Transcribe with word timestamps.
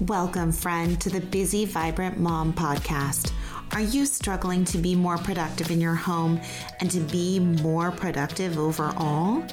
Welcome, 0.00 0.50
friend, 0.50 1.00
to 1.02 1.08
the 1.08 1.20
Busy 1.20 1.66
Vibrant 1.66 2.18
Mom 2.18 2.52
podcast. 2.52 3.32
Are 3.70 3.80
you 3.80 4.06
struggling 4.06 4.64
to 4.64 4.78
be 4.78 4.96
more 4.96 5.18
productive 5.18 5.70
in 5.70 5.80
your 5.80 5.94
home 5.94 6.40
and 6.80 6.90
to 6.90 6.98
be 6.98 7.38
more 7.38 7.92
productive 7.92 8.58
overall? 8.58 9.46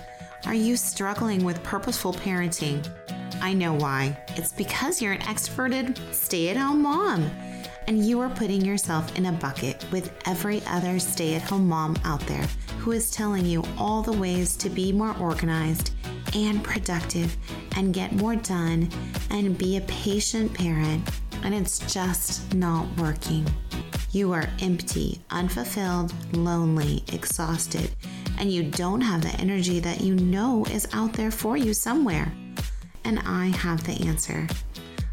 Are 0.47 0.55
you 0.55 0.77
struggling 0.77 1.45
with 1.45 1.61
purposeful 1.61 2.13
parenting? 2.13 2.83
I 3.39 3.53
know 3.53 3.73
why. 3.73 4.17
It's 4.29 4.51
because 4.51 4.99
you're 4.99 5.13
an 5.13 5.21
extroverted 5.21 5.99
stay 6.11 6.49
at 6.49 6.57
home 6.57 6.81
mom 6.81 7.29
and 7.85 8.03
you 8.03 8.19
are 8.19 8.29
putting 8.29 8.65
yourself 8.65 9.15
in 9.19 9.27
a 9.27 9.31
bucket 9.31 9.85
with 9.91 10.11
every 10.25 10.63
other 10.65 10.97
stay 10.97 11.35
at 11.35 11.43
home 11.43 11.67
mom 11.67 11.95
out 12.03 12.21
there 12.21 12.47
who 12.79 12.93
is 12.93 13.11
telling 13.11 13.45
you 13.45 13.63
all 13.77 14.01
the 14.01 14.11
ways 14.11 14.57
to 14.57 14.71
be 14.71 14.91
more 14.91 15.15
organized 15.19 15.91
and 16.35 16.63
productive 16.63 17.35
and 17.75 17.93
get 17.93 18.13
more 18.13 18.35
done 18.35 18.89
and 19.29 19.57
be 19.57 19.77
a 19.77 19.81
patient 19.81 20.53
parent, 20.53 21.07
and 21.43 21.53
it's 21.53 21.79
just 21.91 22.53
not 22.53 22.87
working. 22.97 23.45
You 24.11 24.33
are 24.33 24.49
empty, 24.61 25.21
unfulfilled, 25.29 26.13
lonely, 26.35 27.03
exhausted, 27.13 27.91
and 28.37 28.51
you 28.51 28.63
don't 28.63 29.01
have 29.01 29.21
the 29.21 29.39
energy 29.39 29.79
that 29.79 30.01
you 30.01 30.15
know 30.15 30.65
is 30.65 30.87
out 30.93 31.13
there 31.13 31.31
for 31.31 31.55
you 31.55 31.73
somewhere. 31.73 32.31
And 33.03 33.19
I 33.19 33.47
have 33.47 33.83
the 33.85 34.07
answer. 34.07 34.47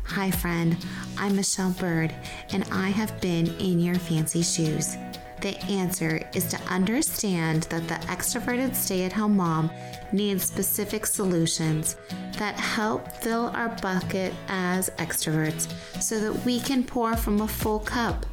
Hi, 0.04 0.30
friend. 0.30 0.76
I'm 1.16 1.36
Michelle 1.36 1.70
Bird, 1.72 2.14
and 2.50 2.64
I 2.72 2.88
have 2.88 3.20
been 3.20 3.46
in 3.58 3.78
your 3.78 3.94
fancy 3.96 4.42
shoes. 4.42 4.96
The 5.40 5.56
answer 5.70 6.20
is 6.34 6.46
to 6.48 6.60
understand 6.62 7.64
that 7.64 7.86
the 7.86 7.94
extroverted 8.06 8.74
stay 8.74 9.04
at 9.04 9.12
home 9.12 9.36
mom 9.36 9.70
needs 10.12 10.42
specific 10.44 11.06
solutions 11.06 11.96
that 12.38 12.58
help 12.58 13.10
fill 13.12 13.48
our 13.54 13.68
bucket 13.80 14.32
as 14.48 14.90
extroverts 14.98 15.72
so 16.02 16.18
that 16.18 16.44
we 16.44 16.58
can 16.58 16.82
pour 16.82 17.16
from 17.16 17.40
a 17.40 17.48
full 17.48 17.78
cup, 17.78 18.26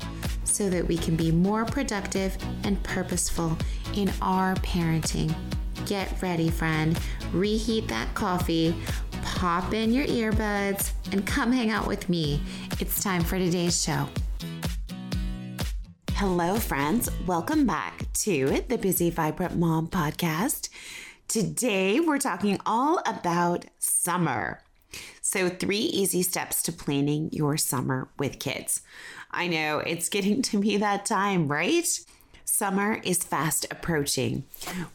so 0.46 0.70
that 0.70 0.88
we 0.88 0.98
can 0.98 1.16
be 1.16 1.32
more 1.32 1.66
productive 1.66 2.38
and 2.64 2.82
purposeful 2.84 3.56
in 3.96 4.12
our 4.22 4.56
parenting. 4.56 5.34
Get 5.86 6.22
ready, 6.24 6.50
friend. 6.50 7.00
Reheat 7.32 7.88
that 7.90 8.14
coffee, 8.16 8.76
pop 9.24 9.74
in 9.74 9.94
your 9.94 10.06
earbuds, 10.06 10.92
and 11.12 11.26
come 11.26 11.52
hang 11.52 11.70
out 11.70 11.86
with 11.86 12.10
me. 12.10 12.42
It's 12.80 13.04
time 13.04 13.24
for 13.24 13.38
today's 13.38 13.84
show. 13.84 14.08
Hello, 16.18 16.56
friends. 16.56 17.10
Welcome 17.28 17.66
back 17.66 18.06
to 18.14 18.64
the 18.70 18.78
Busy 18.78 19.10
Vibrant 19.10 19.58
Mom 19.58 19.90
podcast. 19.90 20.70
Today, 21.28 22.00
we're 22.00 22.20
talking 22.20 22.58
all 22.66 23.02
about 23.06 23.66
summer. 23.80 24.62
So, 25.22 25.50
three 25.50 25.78
easy 25.78 26.24
steps 26.24 26.64
to 26.64 26.72
planning 26.72 27.30
your 27.34 27.58
summer 27.58 28.08
with 28.18 28.40
kids. 28.40 28.82
I 29.30 29.48
know 29.50 29.80
it's 29.80 30.08
getting 30.08 30.42
to 30.44 30.62
be 30.62 30.78
that 30.78 31.06
time, 31.06 31.50
right? 31.50 31.86
Summer 32.46 33.02
is 33.04 33.18
fast 33.18 33.66
approaching. 33.70 34.46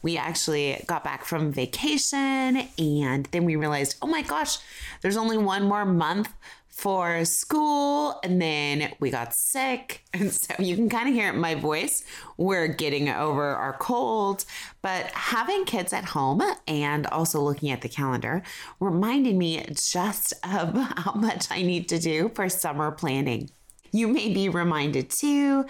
We 0.01 0.17
actually 0.17 0.83
got 0.87 1.05
back 1.05 1.27
from 1.27 1.53
vacation 1.53 2.67
and 2.79 3.29
then 3.31 3.45
we 3.45 3.57
realized, 3.57 3.97
oh 4.01 4.07
my 4.07 4.23
gosh, 4.23 4.57
there's 5.03 5.19
only 5.19 5.37
one 5.37 5.65
more 5.65 5.85
month 5.85 6.33
for 6.71 7.25
school 7.25 8.19
and 8.23 8.41
then 8.41 8.93
we 9.01 9.11
got 9.11 9.35
sick. 9.35 10.05
And 10.13 10.33
so 10.33 10.55
you 10.59 10.75
can 10.75 10.89
kind 10.89 11.09
of 11.09 11.15
hear 11.15 11.33
my 11.33 11.55
voice. 11.55 12.05
We're 12.37 12.67
getting 12.67 13.09
over 13.09 13.45
our 13.45 13.75
cold, 13.75 14.45
but 14.83 15.07
having 15.07 15.65
kids 15.65 15.93
at 15.93 16.05
home 16.05 16.43
and 16.67 17.07
also 17.07 17.41
looking 17.41 17.71
at 17.71 17.81
the 17.81 17.89
calendar 17.89 18.43
reminded 18.81 19.37
me 19.37 19.65
just 19.73 20.33
of 20.45 20.75
how 20.75 21.13
much 21.15 21.51
I 21.51 21.63
need 21.63 21.89
to 21.91 21.99
do 21.99 22.31
for 22.35 22.49
summer 22.49 22.91
planning. 22.91 23.51
You 23.93 24.09
may 24.09 24.33
be 24.33 24.49
reminded 24.49 25.11
too. 25.11 25.67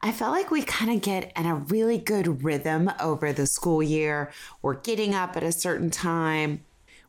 I 0.00 0.12
felt 0.12 0.32
like 0.32 0.50
we 0.50 0.62
kind 0.62 0.90
of 0.90 1.02
get 1.02 1.32
in 1.36 1.46
a 1.46 1.54
really 1.54 1.98
good 1.98 2.42
rhythm 2.42 2.90
over 3.00 3.32
the 3.32 3.46
school 3.46 3.82
year. 3.82 4.32
We're 4.62 4.80
getting 4.80 5.14
up 5.14 5.36
at 5.36 5.42
a 5.42 5.52
certain 5.52 5.90
time 5.90 6.64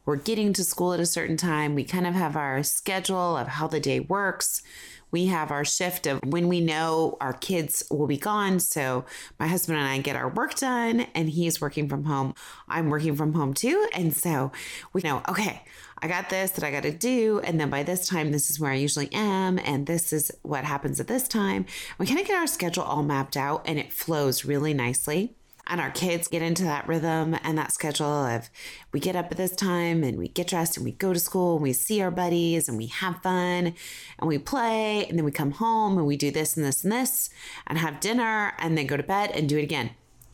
we're 0.10 0.16
getting 0.16 0.54
to 0.54 0.64
school 0.64 0.92
at 0.92 1.00
a 1.00 1.06
certain 1.06 1.38
time. 1.38 1.76
We 1.76 1.84
kind 1.84 2.08
of 2.08 2.16
have 2.16 2.36
our 2.36 2.64
schedule 2.64 3.38
of 3.38 3.48
how 3.48 3.68
the 3.68 3.80
day 3.80 4.00
works. 4.00 4.64
We 5.12 5.28
have 5.28 5.52
our 5.52 5.64
shift 5.64 6.08
of 6.08 6.20
when 6.26 6.48
we 6.48 6.62
know 6.62 7.16
our 7.22 7.34
kids 7.34 7.84
will 7.92 8.08
be 8.08 8.18
gone. 8.18 8.60
So 8.60 9.06
my 9.40 9.46
husband 9.46 9.78
and 9.78 9.88
I 9.88 10.00
get 10.00 10.16
our 10.16 10.28
work 10.28 10.56
done, 10.56 11.02
and 11.14 11.30
he's 11.30 11.62
working 11.62 11.88
from 11.88 12.06
home. 12.06 12.34
I'm 12.68 12.90
working 12.90 13.16
from 13.16 13.34
home 13.34 13.54
too. 13.54 13.88
And 13.94 14.12
so 14.12 14.52
we 14.94 15.02
know, 15.04 15.22
okay, 15.30 15.62
I 16.00 16.08
got 16.08 16.32
this 16.32 16.50
that 16.52 16.64
I 16.64 16.72
got 16.72 16.84
to 16.84 16.92
do. 16.92 17.40
And 17.44 17.60
then 17.60 17.70
by 17.70 17.84
this 17.84 18.08
time, 18.08 18.32
this 18.32 18.50
is 18.50 18.60
where 18.60 18.72
I 18.72 18.78
usually 18.78 19.14
am. 19.14 19.60
And 19.60 19.86
this 19.86 20.12
is 20.12 20.32
what 20.42 20.64
happens 20.64 21.00
at 21.00 21.08
this 21.08 21.28
time. 21.28 21.68
We 22.00 22.08
kind 22.08 22.20
of 22.20 22.26
get 22.26 22.36
our 22.36 22.48
schedule 22.48 22.82
all 22.82 23.04
mapped 23.04 23.38
out 23.38 23.62
and 23.66 23.78
it 23.78 23.94
flows 23.94 24.44
really 24.44 24.74
nicely 24.74 25.36
and 25.70 25.80
our 25.80 25.92
kids 25.92 26.28
get 26.28 26.42
into 26.42 26.64
that 26.64 26.88
rhythm 26.88 27.38
and 27.44 27.58
that 27.58 27.72
schedule 27.72 28.26
of 28.26 28.50
we 28.92 29.00
get 29.00 29.16
up 29.16 29.32
at 29.32 29.38
this 29.38 29.56
time 29.56 30.04
and 30.04 30.18
we 30.18 30.28
get 30.28 30.48
dressed 30.48 30.76
and 30.76 30.84
we 30.84 30.92
go 30.92 31.14
to 31.14 31.20
school 31.20 31.54
and 31.54 31.64
we 31.64 31.72
see 31.72 32.02
our 32.02 32.12
buddies 32.12 32.68
and 32.68 32.78
we 32.78 32.88
have 32.88 33.22
fun 33.22 33.74
and 34.18 34.28
we 34.28 34.38
play 34.38 35.06
and 35.06 35.18
then 35.18 35.24
we 35.24 35.32
come 35.32 35.52
home 35.52 35.98
and 35.98 36.08
we 36.08 36.18
do 36.18 36.32
this 36.32 36.58
and 36.58 36.66
this 36.66 36.84
and 36.84 36.92
this 36.92 37.30
and 37.68 37.78
have 37.78 38.00
dinner 38.00 38.54
and 38.58 38.78
then 38.78 38.88
go 38.88 38.98
to 38.98 39.04
bed 39.04 39.32
and 39.32 39.48
do 39.48 39.58
it 39.58 39.64
again. 39.64 39.92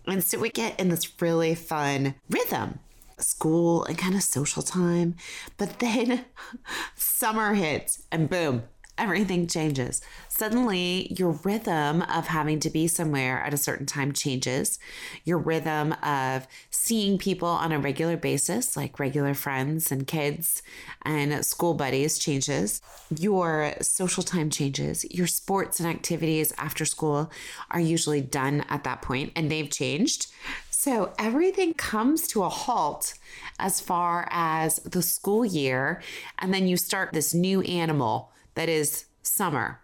And 0.07 0.23
so 0.23 0.39
we 0.39 0.49
get 0.49 0.79
in 0.79 0.89
this 0.89 1.21
really 1.21 1.53
fun 1.53 2.15
rhythm 2.29 2.79
school 3.17 3.85
and 3.85 3.97
kind 3.97 4.15
of 4.15 4.23
social 4.23 4.61
time. 4.61 5.15
But 5.57 5.79
then 5.79 6.25
summer 6.95 7.53
hits 7.53 8.03
and 8.11 8.29
boom, 8.29 8.63
everything 8.97 9.47
changes. 9.47 10.01
Suddenly, 10.29 11.13
your 11.17 11.31
rhythm 11.43 12.01
of 12.03 12.27
having 12.27 12.59
to 12.61 12.69
be 12.69 12.87
somewhere 12.87 13.41
at 13.41 13.53
a 13.53 13.57
certain 13.57 13.85
time 13.85 14.11
changes. 14.11 14.79
Your 15.23 15.37
rhythm 15.37 15.93
of 16.03 16.47
seeing 16.69 17.17
people 17.17 17.47
on 17.47 17.71
a 17.71 17.79
regular 17.79 18.17
basis, 18.17 18.75
like 18.77 18.99
regular 18.99 19.33
friends 19.33 19.91
and 19.91 20.07
kids 20.07 20.61
and 21.03 21.45
school 21.45 21.73
buddies, 21.73 22.17
changes. 22.17 22.81
Your 23.17 23.73
social 23.81 24.23
time 24.23 24.49
changes. 24.49 25.05
Your 25.11 25.27
sports 25.27 25.79
and 25.79 25.89
activities 25.89 26.53
after 26.57 26.85
school 26.85 27.31
are 27.71 27.79
usually 27.79 28.21
done 28.21 28.65
at 28.69 28.83
that 28.83 29.01
point, 29.01 29.31
and 29.35 29.51
they've 29.51 29.69
changed. 29.69 30.27
So 30.69 31.13
everything 31.17 31.73
comes 31.73 32.27
to 32.27 32.43
a 32.43 32.49
halt 32.49 33.15
as 33.57 33.81
far 33.81 34.27
as 34.29 34.75
the 34.79 35.01
school 35.01 35.43
year. 35.43 36.01
And 36.37 36.53
then 36.53 36.67
you 36.67 36.77
start 36.77 37.11
this 37.11 37.33
new 37.33 37.61
animal 37.61 38.31
that 38.55 38.69
is 38.69 39.05
summer. 39.21 39.79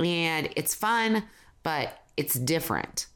And 0.00 0.48
it's 0.56 0.74
fun, 0.74 1.24
but 1.62 2.02
it's 2.16 2.34
different. 2.34 3.06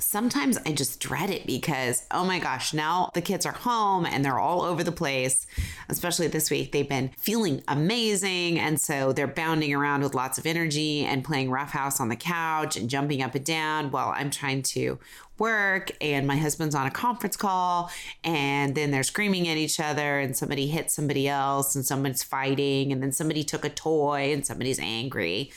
Sometimes 0.00 0.58
I 0.66 0.72
just 0.72 0.98
dread 0.98 1.30
it 1.30 1.46
because, 1.46 2.04
oh 2.10 2.24
my 2.24 2.40
gosh, 2.40 2.74
now 2.74 3.10
the 3.14 3.22
kids 3.22 3.46
are 3.46 3.52
home 3.52 4.04
and 4.04 4.24
they're 4.24 4.40
all 4.40 4.62
over 4.62 4.82
the 4.82 4.90
place. 4.90 5.46
Especially 5.88 6.26
this 6.26 6.50
week, 6.50 6.72
they've 6.72 6.88
been 6.88 7.10
feeling 7.16 7.62
amazing. 7.68 8.58
And 8.58 8.80
so 8.80 9.12
they're 9.12 9.28
bounding 9.28 9.72
around 9.72 10.02
with 10.02 10.12
lots 10.12 10.36
of 10.36 10.46
energy 10.46 11.04
and 11.04 11.24
playing 11.24 11.48
roughhouse 11.48 12.00
on 12.00 12.08
the 12.08 12.16
couch 12.16 12.76
and 12.76 12.90
jumping 12.90 13.22
up 13.22 13.36
and 13.36 13.44
down 13.44 13.92
while 13.92 14.12
I'm 14.16 14.30
trying 14.30 14.62
to 14.62 14.98
work 15.38 15.92
and 16.00 16.26
my 16.26 16.36
husband's 16.36 16.74
on 16.74 16.86
a 16.86 16.90
conference 16.90 17.36
call 17.36 17.90
and 18.22 18.74
then 18.74 18.90
they're 18.90 19.02
screaming 19.02 19.48
at 19.48 19.56
each 19.56 19.80
other 19.80 20.18
and 20.20 20.36
somebody 20.36 20.68
hit 20.68 20.90
somebody 20.90 21.28
else 21.28 21.74
and 21.74 21.84
someone's 21.84 22.22
fighting 22.22 22.92
and 22.92 23.02
then 23.02 23.12
somebody 23.12 23.42
took 23.42 23.64
a 23.64 23.70
toy 23.70 24.32
and 24.32 24.46
somebody's 24.46 24.78
angry. 24.80 25.52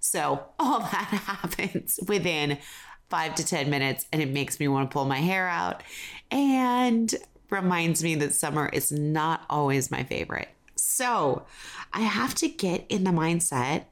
So 0.00 0.44
all 0.58 0.80
that 0.92 1.22
happens 1.26 1.98
within 2.06 2.58
five 3.08 3.34
to 3.36 3.44
10 3.44 3.70
minutes 3.70 4.06
and 4.12 4.20
it 4.22 4.28
makes 4.28 4.60
me 4.60 4.68
want 4.68 4.90
to 4.90 4.92
pull 4.92 5.04
my 5.04 5.18
hair 5.18 5.48
out 5.48 5.82
and 6.30 7.14
reminds 7.50 8.02
me 8.02 8.14
that 8.16 8.34
summer 8.34 8.68
is 8.72 8.92
not 8.92 9.42
always 9.48 9.90
my 9.90 10.04
favorite. 10.04 10.48
So 10.76 11.44
I 11.92 12.00
have 12.00 12.34
to 12.36 12.48
get 12.48 12.84
in 12.88 13.04
the 13.04 13.10
mindset 13.10 13.84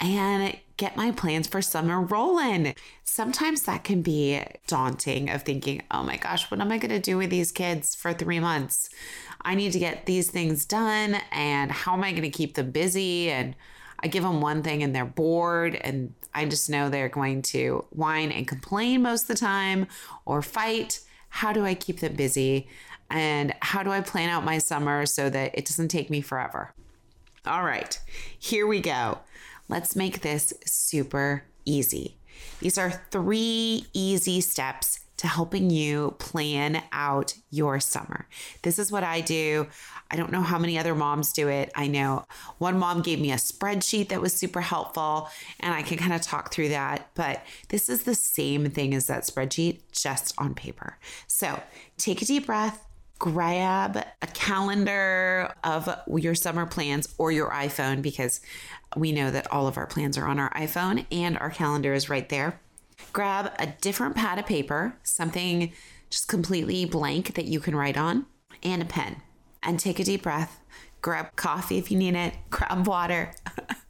and 0.00 0.56
get 0.76 0.96
my 0.96 1.12
plans 1.12 1.46
for 1.46 1.62
summer 1.62 2.00
rolling. 2.00 2.74
Sometimes 3.04 3.62
that 3.62 3.84
can 3.84 4.02
be 4.02 4.42
daunting 4.66 5.30
of 5.30 5.42
thinking, 5.42 5.82
oh 5.90 6.02
my 6.02 6.16
gosh, 6.16 6.50
what 6.50 6.60
am 6.60 6.72
I 6.72 6.78
going 6.78 6.90
to 6.90 6.98
do 6.98 7.16
with 7.16 7.30
these 7.30 7.52
kids 7.52 7.94
for 7.94 8.12
three 8.12 8.40
months? 8.40 8.88
I 9.42 9.54
need 9.54 9.72
to 9.72 9.78
get 9.78 10.06
these 10.06 10.30
things 10.30 10.64
done, 10.64 11.16
and 11.30 11.70
how 11.70 11.94
am 11.94 12.04
I 12.04 12.10
going 12.10 12.22
to 12.22 12.30
keep 12.30 12.54
them 12.54 12.70
busy? 12.70 13.30
And 13.30 13.54
I 14.02 14.08
give 14.08 14.22
them 14.22 14.40
one 14.40 14.62
thing 14.62 14.82
and 14.82 14.94
they're 14.94 15.04
bored, 15.04 15.74
and 15.76 16.14
I 16.34 16.44
just 16.46 16.68
know 16.68 16.88
they're 16.88 17.08
going 17.08 17.42
to 17.42 17.84
whine 17.90 18.32
and 18.32 18.48
complain 18.48 19.02
most 19.02 19.22
of 19.22 19.28
the 19.28 19.34
time 19.34 19.86
or 20.24 20.42
fight. 20.42 21.00
How 21.28 21.52
do 21.52 21.64
I 21.64 21.74
keep 21.74 22.00
them 22.00 22.14
busy? 22.14 22.68
And 23.10 23.54
how 23.60 23.82
do 23.82 23.90
I 23.90 24.00
plan 24.00 24.30
out 24.30 24.44
my 24.44 24.58
summer 24.58 25.06
so 25.06 25.28
that 25.30 25.52
it 25.54 25.66
doesn't 25.66 25.88
take 25.88 26.10
me 26.10 26.20
forever? 26.20 26.72
All 27.46 27.64
right, 27.64 27.98
here 28.38 28.66
we 28.66 28.80
go. 28.80 29.18
Let's 29.68 29.94
make 29.94 30.22
this 30.22 30.52
super 30.64 31.44
easy. 31.64 32.16
These 32.60 32.78
are 32.78 33.02
three 33.10 33.86
easy 33.92 34.40
steps 34.40 35.00
to 35.22 35.28
helping 35.28 35.70
you 35.70 36.16
plan 36.18 36.82
out 36.90 37.32
your 37.50 37.78
summer. 37.78 38.26
This 38.62 38.76
is 38.80 38.90
what 38.90 39.04
I 39.04 39.20
do. 39.20 39.68
I 40.10 40.16
don't 40.16 40.32
know 40.32 40.42
how 40.42 40.58
many 40.58 40.76
other 40.76 40.96
moms 40.96 41.32
do 41.32 41.46
it. 41.46 41.70
I 41.76 41.86
know 41.86 42.26
one 42.58 42.76
mom 42.76 43.02
gave 43.02 43.20
me 43.20 43.30
a 43.30 43.36
spreadsheet 43.36 44.08
that 44.08 44.20
was 44.20 44.32
super 44.32 44.60
helpful, 44.60 45.28
and 45.60 45.72
I 45.72 45.82
can 45.82 45.96
kind 45.96 46.12
of 46.12 46.22
talk 46.22 46.52
through 46.52 46.70
that. 46.70 47.08
But 47.14 47.40
this 47.68 47.88
is 47.88 48.02
the 48.02 48.16
same 48.16 48.68
thing 48.70 48.94
as 48.94 49.06
that 49.06 49.22
spreadsheet, 49.22 49.82
just 49.92 50.34
on 50.38 50.56
paper. 50.56 50.98
So 51.28 51.62
take 51.98 52.20
a 52.20 52.24
deep 52.24 52.46
breath, 52.46 52.84
grab 53.20 54.04
a 54.22 54.26
calendar 54.26 55.54
of 55.62 55.88
your 56.16 56.34
summer 56.34 56.66
plans 56.66 57.14
or 57.16 57.30
your 57.30 57.50
iPhone 57.50 58.02
because 58.02 58.40
we 58.96 59.12
know 59.12 59.30
that 59.30 59.52
all 59.52 59.68
of 59.68 59.76
our 59.76 59.86
plans 59.86 60.18
are 60.18 60.26
on 60.26 60.40
our 60.40 60.50
iPhone 60.54 61.06
and 61.12 61.38
our 61.38 61.50
calendar 61.50 61.94
is 61.94 62.10
right 62.10 62.28
there. 62.28 62.58
Grab 63.12 63.52
a 63.58 63.66
different 63.80 64.16
pad 64.16 64.38
of 64.38 64.46
paper, 64.46 64.96
something 65.02 65.72
just 66.10 66.28
completely 66.28 66.84
blank 66.84 67.34
that 67.34 67.46
you 67.46 67.60
can 67.60 67.74
write 67.74 67.96
on, 67.96 68.26
and 68.62 68.82
a 68.82 68.84
pen 68.84 69.22
and 69.62 69.78
take 69.78 69.98
a 69.98 70.04
deep 70.04 70.22
breath. 70.22 70.60
Grab 71.00 71.34
coffee 71.36 71.78
if 71.78 71.90
you 71.90 71.98
need 71.98 72.14
it, 72.14 72.34
grab 72.50 72.86
water, 72.86 73.34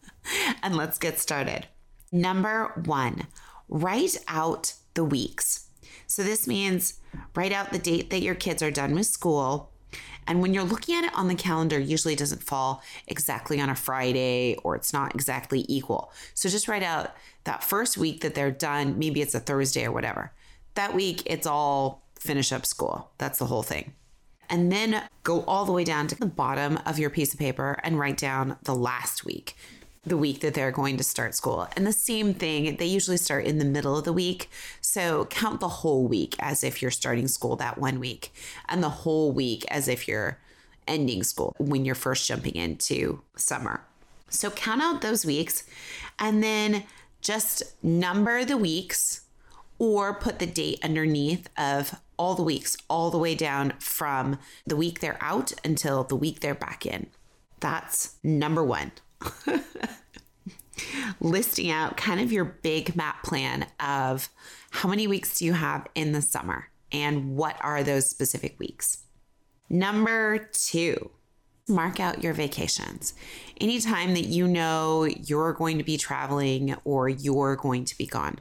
and 0.62 0.76
let's 0.76 0.98
get 0.98 1.18
started. 1.18 1.66
Number 2.12 2.72
one, 2.84 3.26
write 3.68 4.16
out 4.28 4.74
the 4.94 5.04
weeks. 5.04 5.68
So 6.06 6.22
this 6.22 6.46
means 6.46 7.00
write 7.34 7.52
out 7.52 7.72
the 7.72 7.78
date 7.78 8.10
that 8.10 8.22
your 8.22 8.34
kids 8.34 8.62
are 8.62 8.70
done 8.70 8.94
with 8.94 9.06
school. 9.06 9.71
And 10.26 10.40
when 10.40 10.54
you're 10.54 10.64
looking 10.64 10.94
at 10.94 11.04
it 11.04 11.14
on 11.14 11.28
the 11.28 11.34
calendar, 11.34 11.78
usually 11.78 12.14
it 12.14 12.18
doesn't 12.18 12.42
fall 12.42 12.82
exactly 13.06 13.60
on 13.60 13.70
a 13.70 13.74
Friday 13.74 14.56
or 14.62 14.76
it's 14.76 14.92
not 14.92 15.14
exactly 15.14 15.64
equal. 15.68 16.12
So 16.34 16.48
just 16.48 16.68
write 16.68 16.82
out 16.82 17.14
that 17.44 17.64
first 17.64 17.98
week 17.98 18.20
that 18.20 18.34
they're 18.34 18.50
done. 18.50 18.98
Maybe 18.98 19.20
it's 19.20 19.34
a 19.34 19.40
Thursday 19.40 19.84
or 19.84 19.92
whatever. 19.92 20.32
That 20.74 20.94
week, 20.94 21.22
it's 21.26 21.46
all 21.46 22.02
finish 22.18 22.52
up 22.52 22.64
school. 22.64 23.10
That's 23.18 23.38
the 23.38 23.46
whole 23.46 23.62
thing 23.62 23.94
and 24.52 24.70
then 24.70 25.02
go 25.22 25.42
all 25.44 25.64
the 25.64 25.72
way 25.72 25.82
down 25.82 26.06
to 26.06 26.14
the 26.14 26.26
bottom 26.26 26.78
of 26.84 26.98
your 26.98 27.08
piece 27.08 27.32
of 27.32 27.40
paper 27.40 27.80
and 27.82 27.98
write 27.98 28.18
down 28.18 28.56
the 28.64 28.74
last 28.74 29.24
week, 29.24 29.56
the 30.04 30.16
week 30.16 30.40
that 30.40 30.54
they're 30.54 30.72
going 30.72 30.96
to 30.96 31.04
start 31.04 31.34
school. 31.34 31.68
And 31.76 31.86
the 31.86 31.92
same 31.92 32.34
thing, 32.34 32.76
they 32.76 32.86
usually 32.86 33.16
start 33.16 33.44
in 33.44 33.58
the 33.58 33.64
middle 33.64 33.96
of 33.96 34.04
the 34.04 34.12
week. 34.12 34.50
So 34.80 35.26
count 35.26 35.60
the 35.60 35.68
whole 35.68 36.06
week 36.08 36.34
as 36.40 36.64
if 36.64 36.82
you're 36.82 36.90
starting 36.90 37.28
school 37.28 37.56
that 37.56 37.78
one 37.78 38.00
week, 38.00 38.32
and 38.68 38.82
the 38.82 38.88
whole 38.88 39.30
week 39.32 39.64
as 39.68 39.86
if 39.86 40.08
you're 40.08 40.38
ending 40.88 41.22
school 41.22 41.54
when 41.58 41.84
you're 41.84 41.94
first 41.94 42.26
jumping 42.26 42.56
into 42.56 43.22
summer. 43.36 43.84
So 44.28 44.50
count 44.50 44.82
out 44.82 45.02
those 45.02 45.24
weeks 45.24 45.64
and 46.18 46.42
then 46.42 46.84
just 47.20 47.62
number 47.84 48.44
the 48.44 48.56
weeks 48.56 49.20
or 49.78 50.14
put 50.14 50.38
the 50.38 50.46
date 50.46 50.80
underneath 50.82 51.48
of 51.56 51.94
all 52.16 52.34
the 52.34 52.42
weeks, 52.42 52.76
all 52.88 53.10
the 53.10 53.18
way 53.18 53.34
down 53.34 53.74
from 53.78 54.38
the 54.66 54.76
week 54.76 55.00
they're 55.00 55.18
out 55.20 55.52
until 55.64 56.02
the 56.02 56.16
week 56.16 56.40
they're 56.40 56.54
back 56.54 56.86
in. 56.86 57.06
That's 57.60 58.16
number 58.24 58.64
one. 58.64 58.92
Listing 61.20 61.70
out 61.70 61.96
kind 61.96 62.20
of 62.20 62.32
your 62.32 62.44
big 62.44 62.96
map 62.96 63.22
plan 63.22 63.66
of 63.78 64.28
how 64.70 64.88
many 64.88 65.06
weeks 65.06 65.38
do 65.38 65.44
you 65.44 65.52
have 65.52 65.86
in 65.94 66.12
the 66.12 66.22
summer 66.22 66.68
and 66.90 67.36
what 67.36 67.56
are 67.60 67.82
those 67.82 68.08
specific 68.08 68.58
weeks. 68.58 68.98
Number 69.68 70.50
two, 70.52 71.10
mark 71.68 72.00
out 72.00 72.22
your 72.22 72.34
vacations. 72.34 73.14
Anytime 73.60 74.14
that 74.14 74.26
you 74.26 74.48
know 74.48 75.04
you're 75.04 75.52
going 75.52 75.78
to 75.78 75.84
be 75.84 75.96
traveling 75.96 76.74
or 76.84 77.08
you're 77.08 77.56
going 77.56 77.84
to 77.84 77.96
be 77.96 78.06
gone, 78.06 78.38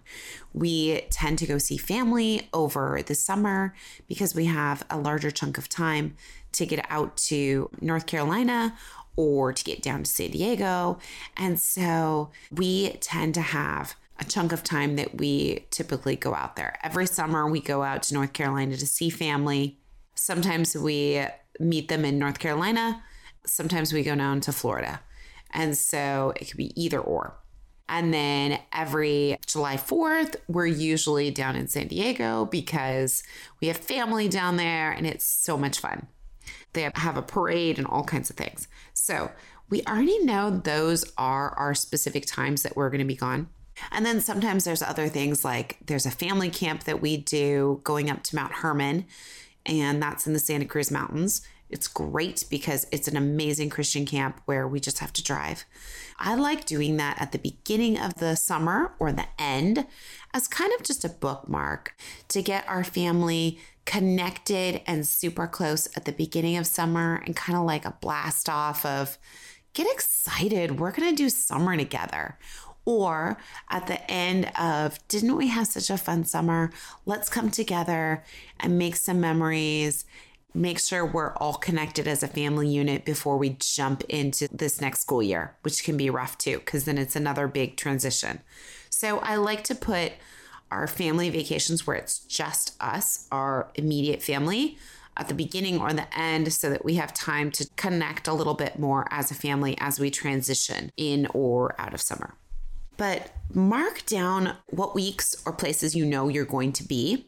we 0.54 1.02
tend 1.10 1.40
to 1.40 1.46
go 1.46 1.58
see 1.58 1.78
family 1.78 2.50
over 2.54 3.02
the 3.06 3.16
summer 3.16 3.76
because 4.08 4.36
we 4.36 4.46
have 4.46 4.84
a 4.90 4.98
larger 4.98 5.32
chunk 5.32 5.58
of 5.58 5.70
time 5.70 6.16
to 6.54 6.66
get 6.66 6.86
out 6.90 7.16
to 7.16 7.70
North 7.80 8.06
Carolina 8.08 8.76
or 9.16 9.54
to 9.54 9.64
get 9.64 9.82
down 9.82 10.04
to 10.04 10.10
San 10.10 10.32
Diego. 10.32 11.00
And 11.38 11.60
so 11.60 12.32
we 12.52 12.92
tend 13.02 13.34
to 13.36 13.42
have 13.42 13.96
a 14.20 14.24
chunk 14.24 14.52
of 14.52 14.64
time 14.64 14.96
that 14.98 15.18
we 15.18 15.66
typically 15.72 16.16
go 16.16 16.34
out 16.34 16.56
there. 16.56 16.78
Every 16.84 17.08
summer, 17.08 17.50
we 17.50 17.60
go 17.60 17.84
out 17.84 18.04
to 18.04 18.14
North 18.14 18.34
Carolina 18.34 18.78
to 18.78 18.86
see 18.86 19.10
family. 19.10 19.80
Sometimes 20.16 20.76
we 20.76 21.26
meet 21.60 21.88
them 21.88 22.06
in 22.06 22.20
North 22.20 22.40
Carolina 22.40 23.04
sometimes 23.46 23.94
we 23.94 24.04
go 24.04 24.16
down 24.16 24.42
to 24.42 24.52
Florida. 24.52 25.02
And 25.52 25.78
so 25.78 26.34
it 26.36 26.46
could 26.48 26.58
be 26.58 26.82
either 26.82 27.00
or. 27.00 27.38
And 27.90 28.14
then 28.14 28.60
every 28.72 29.38
July 29.46 29.76
4th, 29.76 30.38
we're 30.48 30.66
usually 30.66 31.30
down 31.30 31.58
in 31.58 31.68
San 31.68 31.88
Diego 31.88 32.46
because 32.46 33.22
we 33.60 33.68
have 33.68 33.78
family 33.78 34.30
down 34.30 34.56
there 34.56 34.92
and 34.92 35.06
it's 35.06 35.26
so 35.26 35.58
much 35.58 35.80
fun. 35.80 36.08
They 36.74 36.90
have 36.96 37.18
a 37.18 37.22
parade 37.22 37.78
and 37.78 37.88
all 37.88 38.04
kinds 38.04 38.30
of 38.30 38.36
things. 38.36 38.68
So 38.94 39.32
we 39.70 39.84
already 39.88 40.24
know 40.24 40.50
those 40.50 41.06
are 41.18 41.50
our 41.52 41.74
specific 41.74 42.26
times 42.26 42.64
that 42.64 42.76
we're 42.76 42.90
going 42.90 43.00
to 43.00 43.06
be 43.06 43.16
gone. 43.16 43.50
And 43.92 44.06
then 44.06 44.22
sometimes 44.22 44.66
there's 44.66 44.82
other 44.82 45.08
things 45.08 45.44
like 45.44 45.78
there's 45.86 46.06
a 46.06 46.12
family 46.12 46.50
camp 46.50 46.84
that 46.84 47.02
we 47.02 47.18
do 47.18 47.80
going 47.84 48.10
up 48.10 48.22
to 48.24 48.36
Mount 48.36 48.54
Hermon, 48.54 49.06
and 49.66 50.02
that's 50.02 50.28
in 50.28 50.34
the 50.34 50.40
Santa 50.40 50.66
Cruz 50.66 50.92
Mountains. 50.92 51.42
It's 51.70 51.88
great 51.88 52.44
because 52.50 52.86
it's 52.92 53.08
an 53.08 53.16
amazing 53.16 53.70
Christian 53.70 54.06
camp 54.06 54.42
where 54.46 54.68
we 54.68 54.82
just 54.82 55.00
have 55.00 55.14
to 55.14 55.24
drive. 55.24 55.64
I 56.20 56.36
like 56.36 56.66
doing 56.66 56.98
that 56.98 57.20
at 57.20 57.32
the 57.32 57.40
beginning 57.40 57.98
of 57.98 58.16
the 58.16 58.36
summer 58.36 58.94
or 59.00 59.14
the 59.14 59.28
end 59.40 59.88
as 60.34 60.50
kind 60.50 60.74
of 60.78 60.84
just 60.84 61.06
a 61.06 61.10
bookmark 61.10 61.96
to 62.28 62.42
get 62.42 62.68
our 62.68 62.84
family 62.84 63.60
connected 63.92 64.82
and 64.88 65.06
super 65.06 65.48
close 65.48 65.86
at 65.98 66.06
the 66.06 66.14
beginning 66.14 66.56
of 66.56 66.66
summer 66.66 67.22
and 67.26 67.36
kind 67.36 67.58
of 67.58 67.66
like 67.66 67.84
a 67.84 67.98
blast 68.00 68.48
off 68.48 68.86
of 68.86 69.18
get 69.74 69.86
excited. 69.92 70.80
We're 70.80 70.92
going 70.92 71.10
to 71.10 71.16
do 71.16 71.30
summer 71.30 71.76
together. 71.76 72.38
Or 72.86 73.38
at 73.70 73.88
the 73.88 74.10
end 74.10 74.50
of, 74.58 74.98
didn't 75.10 75.36
we 75.36 75.50
have 75.50 75.68
such 75.68 75.90
a 75.90 75.98
fun 75.98 76.24
summer? 76.24 76.72
Let's 77.06 77.30
come 77.30 77.52
together 77.52 78.24
and 78.62 78.78
make 78.78 78.96
some 78.96 79.20
memories 79.20 80.06
make 80.54 80.80
sure 80.80 81.06
we're 81.06 81.34
all 81.36 81.54
connected 81.54 82.08
as 82.08 82.24
a 82.24 82.28
family 82.28 82.68
unit 82.68 83.06
before 83.06 83.38
we 83.38 83.56
jump 83.60 84.04
into 84.10 84.50
this 84.52 84.82
next 84.82 85.00
school 85.00 85.24
year, 85.24 85.56
which 85.62 85.84
can 85.84 85.96
be 85.96 86.10
rough 86.10 86.38
too, 86.38 86.60
because 86.60 86.84
then 86.84 86.98
it's 86.98 87.16
another 87.16 87.48
big 87.48 87.78
transition. 87.78 88.42
So 88.90 89.20
I 89.20 89.38
like 89.38 89.64
to 89.66 89.76
put 89.76 90.12
our 90.72 90.88
family 90.88 91.30
vacations 91.30 91.86
where 91.86 91.96
it's 91.96 92.20
just 92.20 92.76
us, 92.82 93.28
our 93.32 93.70
immediate 93.76 94.24
family, 94.24 94.78
at 95.18 95.28
the 95.28 95.34
beginning 95.34 95.80
or 95.80 95.92
the 95.94 96.18
end 96.18 96.52
so 96.54 96.70
that 96.70 96.86
we 96.86 96.96
have 96.96 97.14
time 97.14 97.52
to 97.52 97.70
connect 97.76 98.28
a 98.28 98.34
little 98.34 98.54
bit 98.54 98.80
more 98.80 99.06
as 99.12 99.30
a 99.30 99.36
family 99.36 99.78
as 99.80 100.00
we 100.00 100.10
transition 100.10 100.90
in 100.96 101.28
or 101.34 101.80
out 101.80 101.94
of 101.94 102.02
summer. 102.02 102.34
But 102.96 103.32
mark 103.54 104.06
down 104.06 104.56
what 104.68 104.96
weeks 104.96 105.36
or 105.46 105.52
places 105.52 105.96
you 105.96 106.06
know 106.06 106.30
you're 106.30 106.46
going 106.46 106.72
to 106.74 106.84
be 106.84 107.28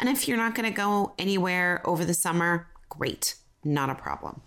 and 0.00 0.08
if 0.08 0.28
you're 0.28 0.36
not 0.36 0.54
going 0.54 0.70
to 0.70 0.76
go 0.76 1.14
anywhere 1.18 1.82
over 1.84 2.04
the 2.04 2.14
summer, 2.14 2.68
great, 2.88 3.34
not 3.64 3.90
a 3.90 3.94
problem. 3.94 4.40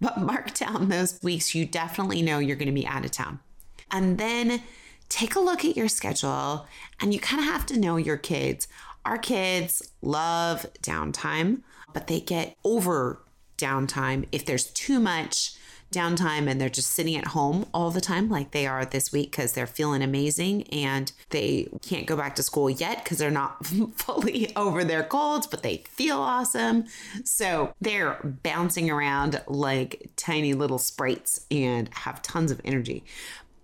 But 0.00 0.18
mark 0.20 0.54
down 0.54 0.88
those 0.88 1.18
weeks 1.22 1.54
you 1.54 1.66
definitely 1.66 2.22
know 2.22 2.38
you're 2.38 2.56
going 2.56 2.66
to 2.66 2.72
be 2.72 2.86
out 2.86 3.04
of 3.04 3.10
town. 3.10 3.40
And 3.90 4.18
then 4.18 4.62
take 5.10 5.36
a 5.36 5.40
look 5.40 5.64
at 5.64 5.76
your 5.76 5.88
schedule 5.88 6.66
and 7.00 7.12
you 7.12 7.20
kind 7.20 7.40
of 7.40 7.46
have 7.46 7.66
to 7.66 7.78
know 7.78 7.98
your 7.98 8.16
kids. 8.16 8.66
Our 9.04 9.18
kids 9.18 9.92
love 10.00 10.64
downtime, 10.82 11.60
but 11.92 12.06
they 12.06 12.20
get 12.20 12.56
over 12.64 13.20
downtime 13.58 14.26
if 14.32 14.46
there's 14.46 14.70
too 14.70 14.98
much 14.98 15.54
downtime 15.92 16.48
and 16.48 16.60
they're 16.60 16.68
just 16.68 16.90
sitting 16.90 17.16
at 17.16 17.28
home 17.28 17.66
all 17.74 17.90
the 17.90 18.00
time, 18.00 18.28
like 18.28 18.52
they 18.52 18.66
are 18.66 18.84
this 18.84 19.12
week, 19.12 19.32
because 19.32 19.52
they're 19.52 19.66
feeling 19.66 20.02
amazing 20.02 20.62
and 20.68 21.10
they 21.30 21.68
can't 21.82 22.06
go 22.06 22.16
back 22.16 22.36
to 22.36 22.42
school 22.42 22.70
yet 22.70 23.02
because 23.02 23.18
they're 23.18 23.30
not 23.30 23.66
fully 23.96 24.54
over 24.54 24.84
their 24.84 25.02
colds, 25.02 25.46
but 25.46 25.62
they 25.62 25.78
feel 25.88 26.18
awesome. 26.18 26.84
So 27.24 27.74
they're 27.80 28.20
bouncing 28.22 28.88
around 28.90 29.42
like 29.48 30.10
tiny 30.16 30.54
little 30.54 30.78
sprites 30.78 31.44
and 31.50 31.88
have 31.92 32.22
tons 32.22 32.50
of 32.50 32.60
energy. 32.64 33.04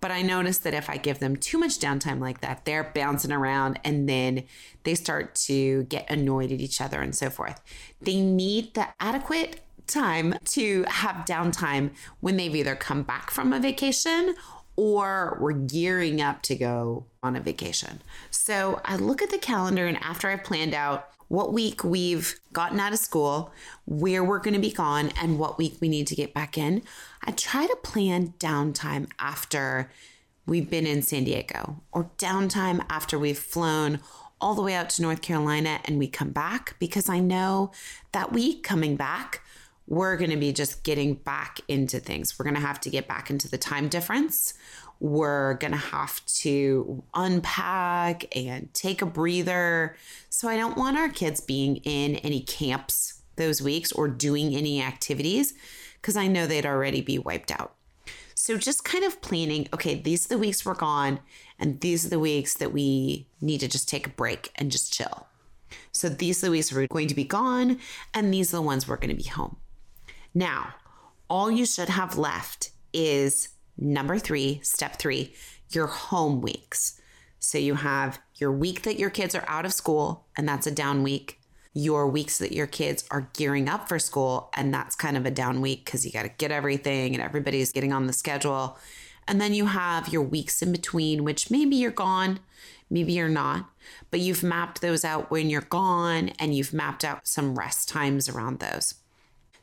But 0.07 0.13
I 0.13 0.21
notice 0.21 0.59
that 0.59 0.73
if 0.73 0.89
I 0.89 0.95
give 0.95 1.19
them 1.19 1.35
too 1.35 1.57
much 1.57 1.79
downtime 1.79 2.21
like 2.21 2.39
that, 2.39 2.63
they're 2.63 2.93
bouncing 2.95 3.33
around 3.33 3.77
and 3.83 4.07
then 4.07 4.45
they 4.83 4.95
start 4.95 5.35
to 5.47 5.83
get 5.83 6.09
annoyed 6.09 6.49
at 6.53 6.61
each 6.61 6.79
other 6.79 7.01
and 7.01 7.13
so 7.13 7.29
forth. 7.29 7.59
They 7.99 8.21
need 8.21 8.73
the 8.73 8.87
adequate 9.01 9.59
time 9.85 10.35
to 10.51 10.85
have 10.87 11.25
downtime 11.25 11.89
when 12.21 12.37
they've 12.37 12.55
either 12.55 12.73
come 12.73 13.03
back 13.03 13.31
from 13.31 13.51
a 13.51 13.59
vacation 13.59 14.35
or 14.77 15.37
we're 15.41 15.51
gearing 15.51 16.21
up 16.21 16.41
to 16.43 16.55
go 16.55 17.05
on 17.21 17.35
a 17.35 17.41
vacation. 17.41 18.01
So 18.31 18.79
I 18.85 18.95
look 18.95 19.21
at 19.21 19.31
the 19.31 19.37
calendar, 19.37 19.85
and 19.85 19.97
after 19.97 20.29
I've 20.29 20.43
planned 20.43 20.73
out 20.73 21.09
what 21.27 21.51
week 21.51 21.83
we've 21.83 22.39
gotten 22.53 22.79
out 22.79 22.93
of 22.93 22.99
school, 22.99 23.51
where 23.85 24.23
we're 24.23 24.39
going 24.39 24.53
to 24.53 24.61
be 24.61 24.71
gone, 24.71 25.11
and 25.21 25.37
what 25.37 25.57
week 25.57 25.77
we 25.81 25.89
need 25.89 26.07
to 26.07 26.15
get 26.15 26.33
back 26.33 26.57
in, 26.57 26.83
I 27.23 27.31
try 27.31 27.67
to 27.67 27.75
plan 27.83 28.33
downtime 28.39 29.09
after 29.19 29.91
we've 30.45 30.69
been 30.69 30.87
in 30.87 31.01
San 31.01 31.25
Diego 31.25 31.81
or 31.91 32.09
downtime 32.17 32.85
after 32.89 33.19
we've 33.19 33.37
flown 33.37 33.99
all 34.39 34.55
the 34.55 34.61
way 34.61 34.75
out 34.75 34.89
to 34.91 35.01
North 35.01 35.21
Carolina 35.21 35.79
and 35.85 35.97
we 35.97 36.07
come 36.07 36.29
back 36.29 36.75
because 36.79 37.09
I 37.09 37.19
know 37.19 37.71
that 38.11 38.31
week 38.31 38.63
coming 38.63 38.95
back, 38.95 39.41
we're 39.87 40.17
going 40.17 40.31
to 40.31 40.37
be 40.37 40.51
just 40.51 40.83
getting 40.83 41.13
back 41.15 41.61
into 41.67 41.99
things. 41.99 42.37
We're 42.37 42.43
going 42.43 42.55
to 42.55 42.61
have 42.61 42.79
to 42.81 42.89
get 42.89 43.07
back 43.07 43.29
into 43.29 43.49
the 43.49 43.57
time 43.57 43.87
difference. 43.87 44.53
We're 44.99 45.55
going 45.55 45.71
to 45.71 45.77
have 45.77 46.25
to 46.25 47.03
unpack 47.13 48.25
and 48.35 48.73
take 48.73 49.01
a 49.01 49.05
breather. 49.05 49.95
So 50.29 50.49
I 50.49 50.57
don't 50.57 50.77
want 50.77 50.97
our 50.97 51.09
kids 51.09 51.39
being 51.39 51.77
in 51.77 52.15
any 52.17 52.41
camps 52.41 53.21
those 53.37 53.61
weeks 53.61 53.91
or 53.91 54.07
doing 54.07 54.55
any 54.55 54.81
activities 54.81 55.53
because 56.01 56.17
I 56.17 56.27
know 56.27 56.45
they'd 56.45 56.65
already 56.65 57.01
be 57.01 57.17
wiped 57.17 57.51
out. 57.51 57.73
So 58.35 58.57
just 58.57 58.83
kind 58.83 59.03
of 59.03 59.21
planning, 59.21 59.67
okay, 59.73 59.95
these 59.95 60.25
are 60.25 60.29
the 60.29 60.37
weeks 60.37 60.65
we're 60.65 60.75
gone, 60.75 61.19
and 61.59 61.79
these 61.81 62.05
are 62.05 62.09
the 62.09 62.19
weeks 62.19 62.53
that 62.55 62.71
we 62.71 63.27
need 63.41 63.59
to 63.61 63.67
just 63.67 63.89
take 63.89 64.05
a 64.05 64.11
break 64.11 64.51
and 64.55 64.71
just 64.71 64.93
chill. 64.93 65.27
So 65.91 66.07
these 66.07 66.43
are 66.43 66.47
the 66.47 66.51
weeks 66.51 66.71
we're 66.71 66.87
going 66.87 67.07
to 67.07 67.15
be 67.15 67.23
gone, 67.23 67.79
and 68.13 68.33
these 68.33 68.53
are 68.53 68.57
the 68.57 68.61
ones 68.61 68.87
we're 68.87 68.97
going 68.97 69.09
to 69.09 69.15
be 69.15 69.29
home. 69.29 69.57
Now, 70.37 70.75
all 71.31 71.49
you 71.49 71.65
should 71.65 71.89
have 71.89 72.15
left 72.15 72.69
is 72.93 73.49
number 73.75 74.19
three, 74.19 74.59
step 74.61 74.99
three, 74.99 75.33
your 75.71 75.87
home 75.87 76.41
weeks. 76.41 77.01
So 77.39 77.57
you 77.57 77.73
have 77.73 78.19
your 78.35 78.51
week 78.51 78.83
that 78.83 78.99
your 78.99 79.09
kids 79.09 79.33
are 79.33 79.45
out 79.47 79.65
of 79.65 79.73
school, 79.73 80.27
and 80.37 80.47
that's 80.47 80.67
a 80.67 80.71
down 80.71 81.01
week. 81.01 81.39
Your 81.73 82.07
weeks 82.07 82.37
that 82.37 82.51
your 82.51 82.67
kids 82.67 83.03
are 83.09 83.31
gearing 83.33 83.67
up 83.67 83.89
for 83.89 83.97
school, 83.97 84.51
and 84.53 84.71
that's 84.71 84.95
kind 84.95 85.17
of 85.17 85.25
a 85.25 85.31
down 85.31 85.59
week 85.59 85.85
because 85.85 86.05
you 86.05 86.11
got 86.11 86.21
to 86.21 86.29
get 86.29 86.51
everything 86.51 87.15
and 87.15 87.23
everybody's 87.23 87.71
getting 87.71 87.91
on 87.91 88.05
the 88.05 88.13
schedule. 88.13 88.77
And 89.27 89.41
then 89.41 89.55
you 89.55 89.65
have 89.65 90.09
your 90.09 90.21
weeks 90.21 90.61
in 90.61 90.71
between, 90.71 91.23
which 91.23 91.49
maybe 91.49 91.77
you're 91.77 91.89
gone, 91.89 92.41
maybe 92.91 93.13
you're 93.13 93.27
not, 93.27 93.71
but 94.11 94.19
you've 94.19 94.43
mapped 94.43 94.81
those 94.81 95.03
out 95.03 95.31
when 95.31 95.49
you're 95.49 95.61
gone 95.61 96.29
and 96.37 96.53
you've 96.53 96.73
mapped 96.73 97.03
out 97.03 97.27
some 97.27 97.57
rest 97.57 97.89
times 97.89 98.29
around 98.29 98.59
those. 98.59 98.93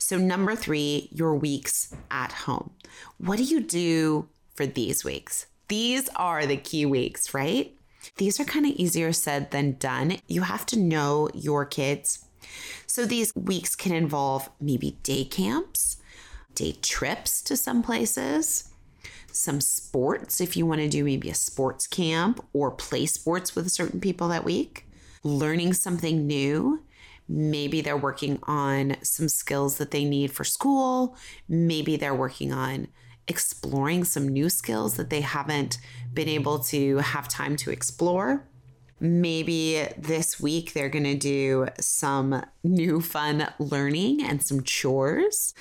So, 0.07 0.19
number 0.19 0.55
three, 0.55 1.09
your 1.13 1.35
weeks 1.35 1.97
at 2.11 2.31
home. 2.31 2.73
What 3.17 3.39
do 3.39 3.43
you 3.43 3.63
do 3.63 4.29
for 4.55 4.67
these 4.67 5.03
weeks? 5.03 5.47
These 5.69 6.11
are 6.15 6.45
the 6.45 6.59
key 6.59 6.85
weeks, 6.85 7.33
right? 7.33 7.75
These 8.19 8.39
are 8.39 8.45
kind 8.45 8.67
of 8.67 8.73
easier 8.73 9.15
said 9.15 9.51
than 9.51 9.79
done. 9.79 10.19
You 10.29 10.43
have 10.43 10.67
to 10.67 10.79
know 10.79 11.31
your 11.33 11.65
kids. 11.65 12.23
So, 12.87 13.07
these 13.07 13.35
weeks 13.35 13.75
can 13.75 13.95
involve 13.95 14.51
maybe 14.61 14.99
day 15.03 15.25
camps, 15.25 15.97
day 16.55 16.73
trips 16.83 17.41
to 17.41 17.57
some 17.57 17.83
places, 17.83 18.69
some 19.33 19.63
sports 19.63 20.39
if 20.39 20.55
you 20.55 20.67
want 20.67 20.83
to 20.83 20.89
do 20.91 21.03
maybe 21.03 21.31
a 21.31 21.35
sports 21.35 21.87
camp 21.87 22.45
or 22.53 22.71
play 22.71 23.07
sports 23.07 23.57
with 23.57 23.73
certain 23.73 24.01
people 24.01 24.29
that 24.29 24.45
week, 24.45 24.87
learning 25.23 25.73
something 25.73 26.27
new, 26.27 26.83
Maybe 27.29 27.81
they're 27.81 27.97
working 27.97 28.39
on 28.45 28.97
some 29.03 29.29
skills 29.29 29.79
that 29.79 29.91
they 29.91 30.05
need 30.05 30.33
for 30.33 30.45
school. 30.45 31.17
Maybe 31.49 31.97
they're 31.97 32.15
working 32.15 32.53
on 32.53 32.89
exploring 33.27 34.05
some 34.05 34.29
new 34.29 34.51
skills 34.51 34.97
that 34.97 35.11
they 35.11 35.23
haven't 35.23 35.79
been 36.13 36.29
able 36.29 36.59
to 36.59 36.99
have 36.99 37.29
time 37.29 37.57
to 37.57 37.71
explore. 37.71 38.47
Maybe 39.01 39.87
this 39.99 40.41
week 40.41 40.73
they're 40.73 40.89
going 40.89 41.05
to 41.05 41.17
do 41.17 41.67
some 41.81 42.45
new 42.63 43.01
fun 43.01 43.49
learning 43.59 44.23
and 44.23 44.43
some 44.43 44.63
chores. 44.63 45.55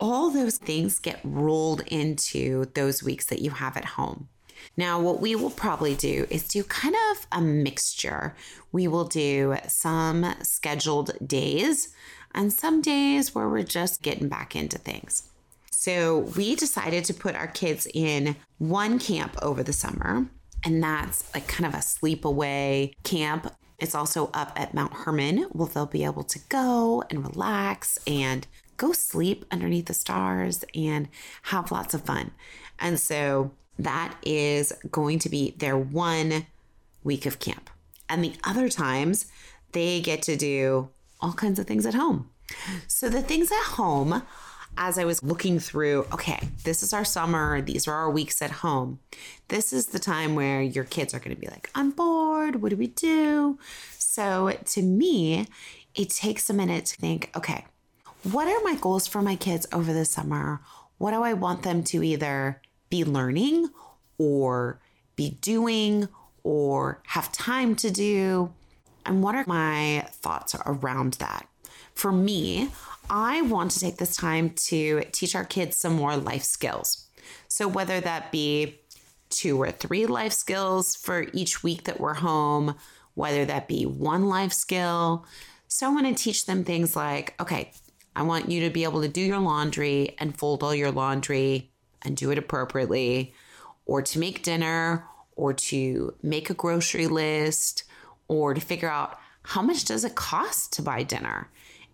All 0.00 0.30
those 0.30 0.56
things 0.58 0.98
get 0.98 1.20
rolled 1.22 1.82
into 1.86 2.66
those 2.74 3.02
weeks 3.02 3.26
that 3.26 3.40
you 3.40 3.50
have 3.50 3.76
at 3.76 3.84
home. 3.84 4.28
Now, 4.80 4.98
what 4.98 5.20
we 5.20 5.36
will 5.36 5.50
probably 5.50 5.94
do 5.94 6.26
is 6.30 6.48
do 6.48 6.64
kind 6.64 6.96
of 7.10 7.26
a 7.30 7.42
mixture. 7.42 8.34
We 8.72 8.88
will 8.88 9.04
do 9.04 9.56
some 9.68 10.34
scheduled 10.40 11.10
days 11.28 11.94
and 12.34 12.50
some 12.50 12.80
days 12.80 13.34
where 13.34 13.46
we're 13.46 13.62
just 13.62 14.00
getting 14.00 14.30
back 14.30 14.56
into 14.56 14.78
things. 14.78 15.28
So, 15.70 16.20
we 16.34 16.54
decided 16.54 17.04
to 17.04 17.12
put 17.12 17.34
our 17.34 17.48
kids 17.48 17.86
in 17.92 18.36
one 18.56 18.98
camp 18.98 19.36
over 19.42 19.62
the 19.62 19.74
summer, 19.74 20.30
and 20.64 20.82
that's 20.82 21.30
like 21.34 21.46
kind 21.46 21.66
of 21.66 21.74
a 21.74 21.84
sleepaway 21.84 22.94
camp. 23.02 23.54
It's 23.78 23.94
also 23.94 24.30
up 24.32 24.50
at 24.56 24.72
Mount 24.72 24.94
Hermon. 24.94 25.46
Well, 25.52 25.68
they'll 25.68 25.84
be 25.84 26.04
able 26.04 26.24
to 26.24 26.38
go 26.48 27.04
and 27.10 27.28
relax 27.28 27.98
and 28.06 28.46
go 28.78 28.92
sleep 28.92 29.44
underneath 29.50 29.88
the 29.88 29.92
stars 29.92 30.64
and 30.74 31.08
have 31.42 31.70
lots 31.70 31.92
of 31.92 32.00
fun. 32.00 32.30
And 32.78 32.98
so 32.98 33.50
that 33.82 34.14
is 34.24 34.72
going 34.90 35.18
to 35.20 35.28
be 35.28 35.54
their 35.58 35.76
one 35.76 36.46
week 37.02 37.26
of 37.26 37.38
camp. 37.38 37.70
And 38.08 38.24
the 38.24 38.34
other 38.44 38.68
times, 38.68 39.26
they 39.72 40.00
get 40.00 40.22
to 40.22 40.36
do 40.36 40.90
all 41.20 41.32
kinds 41.32 41.58
of 41.58 41.66
things 41.66 41.86
at 41.86 41.94
home. 41.94 42.30
So, 42.88 43.08
the 43.08 43.22
things 43.22 43.52
at 43.52 43.74
home, 43.74 44.22
as 44.76 44.98
I 44.98 45.04
was 45.04 45.22
looking 45.22 45.60
through, 45.60 46.06
okay, 46.12 46.48
this 46.64 46.82
is 46.82 46.92
our 46.92 47.04
summer, 47.04 47.60
these 47.60 47.86
are 47.86 47.94
our 47.94 48.10
weeks 48.10 48.42
at 48.42 48.50
home. 48.50 48.98
This 49.48 49.72
is 49.72 49.86
the 49.86 49.98
time 49.98 50.34
where 50.34 50.60
your 50.60 50.84
kids 50.84 51.14
are 51.14 51.20
going 51.20 51.34
to 51.34 51.40
be 51.40 51.46
like, 51.48 51.70
I'm 51.74 51.90
bored, 51.90 52.60
what 52.60 52.70
do 52.70 52.76
we 52.76 52.88
do? 52.88 53.58
So, 53.98 54.56
to 54.64 54.82
me, 54.82 55.46
it 55.94 56.10
takes 56.10 56.50
a 56.50 56.54
minute 56.54 56.86
to 56.86 56.96
think, 56.96 57.30
okay, 57.36 57.64
what 58.22 58.48
are 58.48 58.62
my 58.64 58.74
goals 58.74 59.06
for 59.06 59.22
my 59.22 59.36
kids 59.36 59.66
over 59.72 59.92
the 59.92 60.04
summer? 60.04 60.60
What 60.98 61.12
do 61.12 61.22
I 61.22 61.32
want 61.32 61.62
them 61.62 61.82
to 61.84 62.02
either 62.02 62.60
be 62.90 63.04
learning 63.04 63.70
or 64.18 64.80
be 65.16 65.38
doing 65.40 66.08
or 66.42 67.02
have 67.06 67.32
time 67.32 67.74
to 67.76 67.90
do? 67.90 68.52
And 69.06 69.22
what 69.22 69.34
are 69.34 69.44
my 69.46 70.06
thoughts 70.10 70.54
around 70.66 71.14
that? 71.14 71.46
For 71.94 72.12
me, 72.12 72.70
I 73.08 73.42
want 73.42 73.72
to 73.72 73.80
take 73.80 73.96
this 73.96 74.16
time 74.16 74.50
to 74.68 75.02
teach 75.12 75.34
our 75.34 75.44
kids 75.44 75.76
some 75.76 75.94
more 75.94 76.16
life 76.16 76.44
skills. 76.44 77.08
So, 77.48 77.66
whether 77.66 78.00
that 78.00 78.30
be 78.30 78.80
two 79.30 79.60
or 79.60 79.70
three 79.70 80.06
life 80.06 80.32
skills 80.32 80.94
for 80.96 81.26
each 81.32 81.62
week 81.62 81.84
that 81.84 82.00
we're 82.00 82.14
home, 82.14 82.74
whether 83.14 83.44
that 83.44 83.68
be 83.68 83.84
one 83.86 84.26
life 84.26 84.52
skill. 84.52 85.26
So, 85.68 85.88
I 85.88 85.92
want 85.92 86.06
to 86.06 86.22
teach 86.22 86.46
them 86.46 86.64
things 86.64 86.94
like 86.96 87.34
okay, 87.40 87.72
I 88.14 88.22
want 88.22 88.50
you 88.50 88.60
to 88.64 88.70
be 88.70 88.84
able 88.84 89.02
to 89.02 89.08
do 89.08 89.20
your 89.20 89.38
laundry 89.38 90.14
and 90.18 90.36
fold 90.38 90.62
all 90.62 90.74
your 90.74 90.90
laundry 90.90 91.70
and 92.04 92.16
do 92.16 92.30
it 92.30 92.38
appropriately, 92.38 93.34
or 93.86 94.02
to 94.02 94.18
make 94.18 94.42
dinner, 94.42 95.04
or 95.36 95.52
to 95.52 96.14
make 96.22 96.50
a 96.50 96.54
grocery 96.54 97.06
list, 97.06 97.84
or 98.28 98.54
to 98.54 98.60
figure 98.60 98.90
out 98.90 99.18
how 99.42 99.62
much 99.62 99.84
does 99.84 100.04
it 100.04 100.14
cost 100.14 100.72
to 100.74 100.82
buy 100.82 101.02
dinner 101.02 101.48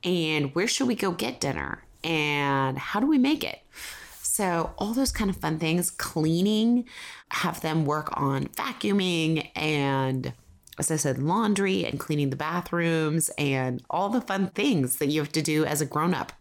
and 0.04 0.54
where 0.54 0.68
should 0.68 0.88
we 0.88 0.94
go 0.94 1.10
get 1.10 1.40
dinner 1.40 1.84
and 2.04 2.78
how 2.78 3.00
do 3.00 3.06
we 3.06 3.18
make 3.18 3.42
it? 3.42 3.60
So, 4.22 4.74
all 4.76 4.92
those 4.92 5.12
kind 5.12 5.30
of 5.30 5.36
fun 5.36 5.58
things, 5.58 5.90
cleaning, 5.90 6.84
have 7.30 7.62
them 7.62 7.86
work 7.86 8.10
on 8.20 8.48
vacuuming 8.48 9.50
and, 9.56 10.34
as 10.78 10.90
I 10.90 10.96
said, 10.96 11.18
laundry 11.18 11.86
and 11.86 11.98
cleaning 11.98 12.28
the 12.28 12.36
bathrooms 12.36 13.30
and 13.38 13.82
all 13.88 14.10
the 14.10 14.20
fun 14.20 14.48
things 14.48 14.96
that 14.96 15.06
you 15.06 15.20
have 15.20 15.32
to 15.32 15.42
do 15.42 15.64
as 15.64 15.80
a 15.80 15.86
grown 15.86 16.12
up. 16.12 16.34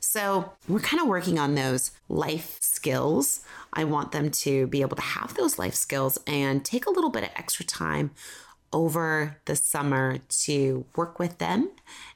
So 0.00 0.52
we're 0.66 0.80
kind 0.80 1.00
of 1.00 1.08
working 1.08 1.38
on 1.38 1.54
those 1.54 1.92
life 2.08 2.56
skills. 2.60 3.44
I 3.72 3.84
want 3.84 4.12
them 4.12 4.30
to 4.30 4.66
be 4.66 4.80
able 4.80 4.96
to 4.96 5.02
have 5.02 5.34
those 5.34 5.58
life 5.58 5.74
skills 5.74 6.18
and 6.26 6.64
take 6.64 6.86
a 6.86 6.90
little 6.90 7.10
bit 7.10 7.22
of 7.22 7.30
extra 7.36 7.64
time 7.64 8.10
over 8.72 9.36
the 9.44 9.56
summer 9.56 10.18
to 10.28 10.84
work 10.96 11.18
with 11.18 11.38
them 11.38 11.70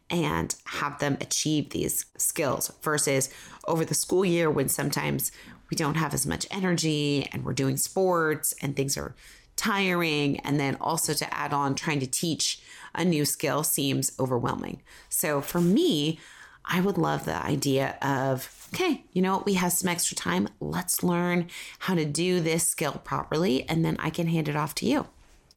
and 0.08 0.54
have 0.64 0.98
them 0.98 1.16
achieve 1.20 1.70
these 1.70 2.06
skills 2.16 2.72
versus 2.82 3.28
over 3.66 3.84
the 3.84 3.94
school 3.94 4.24
year 4.24 4.50
when 4.50 4.68
sometimes 4.68 5.32
we 5.70 5.76
don't 5.76 5.96
have 5.96 6.14
as 6.14 6.26
much 6.26 6.46
energy 6.50 7.28
and 7.32 7.44
we're 7.44 7.52
doing 7.52 7.76
sports 7.76 8.54
and 8.62 8.76
things 8.76 8.96
are 8.96 9.14
tiring. 9.56 10.38
And 10.40 10.58
then 10.58 10.76
also 10.80 11.14
to 11.14 11.34
add 11.34 11.52
on 11.52 11.74
trying 11.74 12.00
to 12.00 12.06
teach 12.06 12.60
a 12.94 13.04
new 13.04 13.24
skill 13.24 13.62
seems 13.62 14.12
overwhelming. 14.18 14.82
So 15.08 15.40
for 15.40 15.60
me, 15.60 16.18
I 16.64 16.80
would 16.80 16.98
love 16.98 17.24
the 17.24 17.36
idea 17.44 17.96
of, 18.00 18.68
okay, 18.72 19.04
you 19.12 19.22
know 19.22 19.36
what, 19.36 19.46
we 19.46 19.54
have 19.54 19.72
some 19.72 19.88
extra 19.88 20.16
time. 20.16 20.48
Let's 20.60 21.02
learn 21.02 21.48
how 21.80 21.94
to 21.94 22.04
do 22.04 22.40
this 22.40 22.66
skill 22.66 23.00
properly, 23.04 23.68
and 23.68 23.84
then 23.84 23.96
I 23.98 24.10
can 24.10 24.26
hand 24.26 24.48
it 24.48 24.56
off 24.56 24.74
to 24.76 24.86
you. 24.86 25.06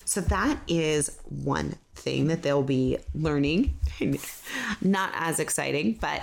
So 0.05 0.21
that 0.21 0.59
is 0.67 1.17
one 1.27 1.75
thing 1.95 2.27
that 2.27 2.43
they'll 2.43 2.63
be 2.63 2.97
learning. 3.13 3.77
Not 4.81 5.11
as 5.13 5.39
exciting, 5.39 5.97
but 5.99 6.21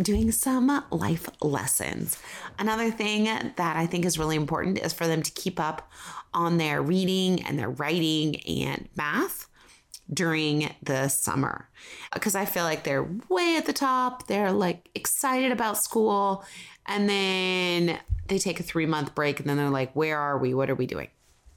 doing 0.00 0.32
some 0.32 0.84
life 0.90 1.28
lessons. 1.40 2.20
Another 2.58 2.90
thing 2.90 3.24
that 3.24 3.76
I 3.76 3.86
think 3.86 4.04
is 4.04 4.18
really 4.18 4.36
important 4.36 4.78
is 4.78 4.92
for 4.92 5.06
them 5.06 5.22
to 5.22 5.30
keep 5.32 5.60
up 5.60 5.90
on 6.32 6.58
their 6.58 6.82
reading 6.82 7.42
and 7.44 7.58
their 7.58 7.70
writing 7.70 8.36
and 8.42 8.88
math 8.96 9.48
during 10.12 10.74
the 10.82 11.08
summer 11.08 11.68
because 12.12 12.34
I 12.34 12.44
feel 12.44 12.64
like 12.64 12.84
they're 12.84 13.08
way 13.28 13.56
at 13.56 13.66
the 13.66 13.72
top. 13.72 14.26
They're 14.26 14.52
like 14.52 14.88
excited 14.94 15.52
about 15.52 15.78
school. 15.78 16.44
And 16.86 17.08
then 17.08 17.98
they 18.28 18.38
take 18.38 18.60
a 18.60 18.62
three 18.62 18.86
month 18.86 19.14
break 19.14 19.40
and 19.40 19.48
then 19.48 19.56
they're 19.56 19.70
like, 19.70 19.94
where 19.94 20.18
are 20.18 20.38
we? 20.38 20.54
What 20.54 20.70
are 20.70 20.74
we 20.74 20.86
doing? 20.86 21.08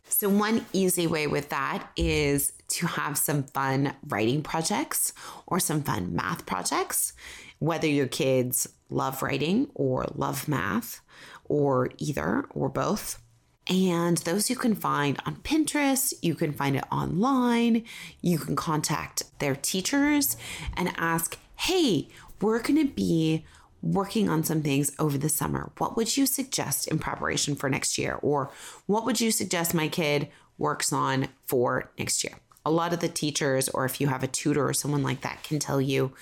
So, 0.10 0.30
one 0.30 0.66
easy 0.74 1.06
way 1.06 1.28
with 1.28 1.50
that 1.50 1.90
is 1.98 2.54
to 2.70 2.88
have 2.88 3.18
some 3.18 3.44
fun 3.44 3.94
writing 4.08 4.42
projects 4.42 5.14
or 5.46 5.60
some 5.60 5.84
fun 5.84 6.16
math 6.16 6.46
projects, 6.46 7.14
whether 7.60 7.88
your 7.88 8.08
kids 8.08 8.70
love 8.90 9.22
writing 9.22 9.70
or 9.76 10.06
love 10.16 10.48
math 10.48 11.02
or 11.46 11.90
either 11.98 12.46
or 12.52 12.70
both. 12.70 13.22
And 13.70 14.18
those 14.20 14.50
you 14.50 14.56
can 14.56 14.76
find 14.76 15.20
on 15.26 15.38
Pinterest, 15.38 16.14
you 16.22 16.36
can 16.36 16.54
find 16.54 16.76
it 16.76 16.86
online, 16.92 17.84
you 18.22 18.38
can 18.38 18.56
contact 18.56 19.24
their 19.40 19.56
teachers 19.56 20.38
and 20.76 20.94
ask, 20.98 21.38
hey, 21.58 22.08
we're 22.42 22.62
going 22.62 22.88
to 22.88 22.94
be 22.94 23.46
working 23.82 24.30
on 24.30 24.44
some 24.44 24.62
things 24.62 24.92
over 25.00 25.18
the 25.18 25.30
summer. 25.30 25.72
What 25.78 25.98
would 25.98 26.18
you 26.18 26.26
suggest 26.26 26.88
in 26.88 26.98
preparation 26.98 27.56
for 27.56 27.70
next 27.70 27.98
year? 27.98 28.18
Or 28.22 28.52
what 28.86 29.06
would 29.06 29.20
you 29.20 29.32
suggest 29.32 29.74
my 29.74 29.88
kid 29.88 30.30
works 30.58 30.92
on 30.92 31.28
for 31.46 31.92
next 31.98 32.24
year? 32.24 32.34
A 32.66 32.72
lot 32.72 32.94
of 32.94 33.00
the 33.00 33.08
teachers, 33.08 33.70
or 33.70 33.86
if 33.86 34.02
you 34.02 34.08
have 34.08 34.24
a 34.24 34.28
tutor 34.28 34.68
or 34.68 34.74
someone 34.74 35.04
like 35.04 35.22
that, 35.22 35.44
can 35.44 35.60
tell 35.60 35.80
you 35.80 36.14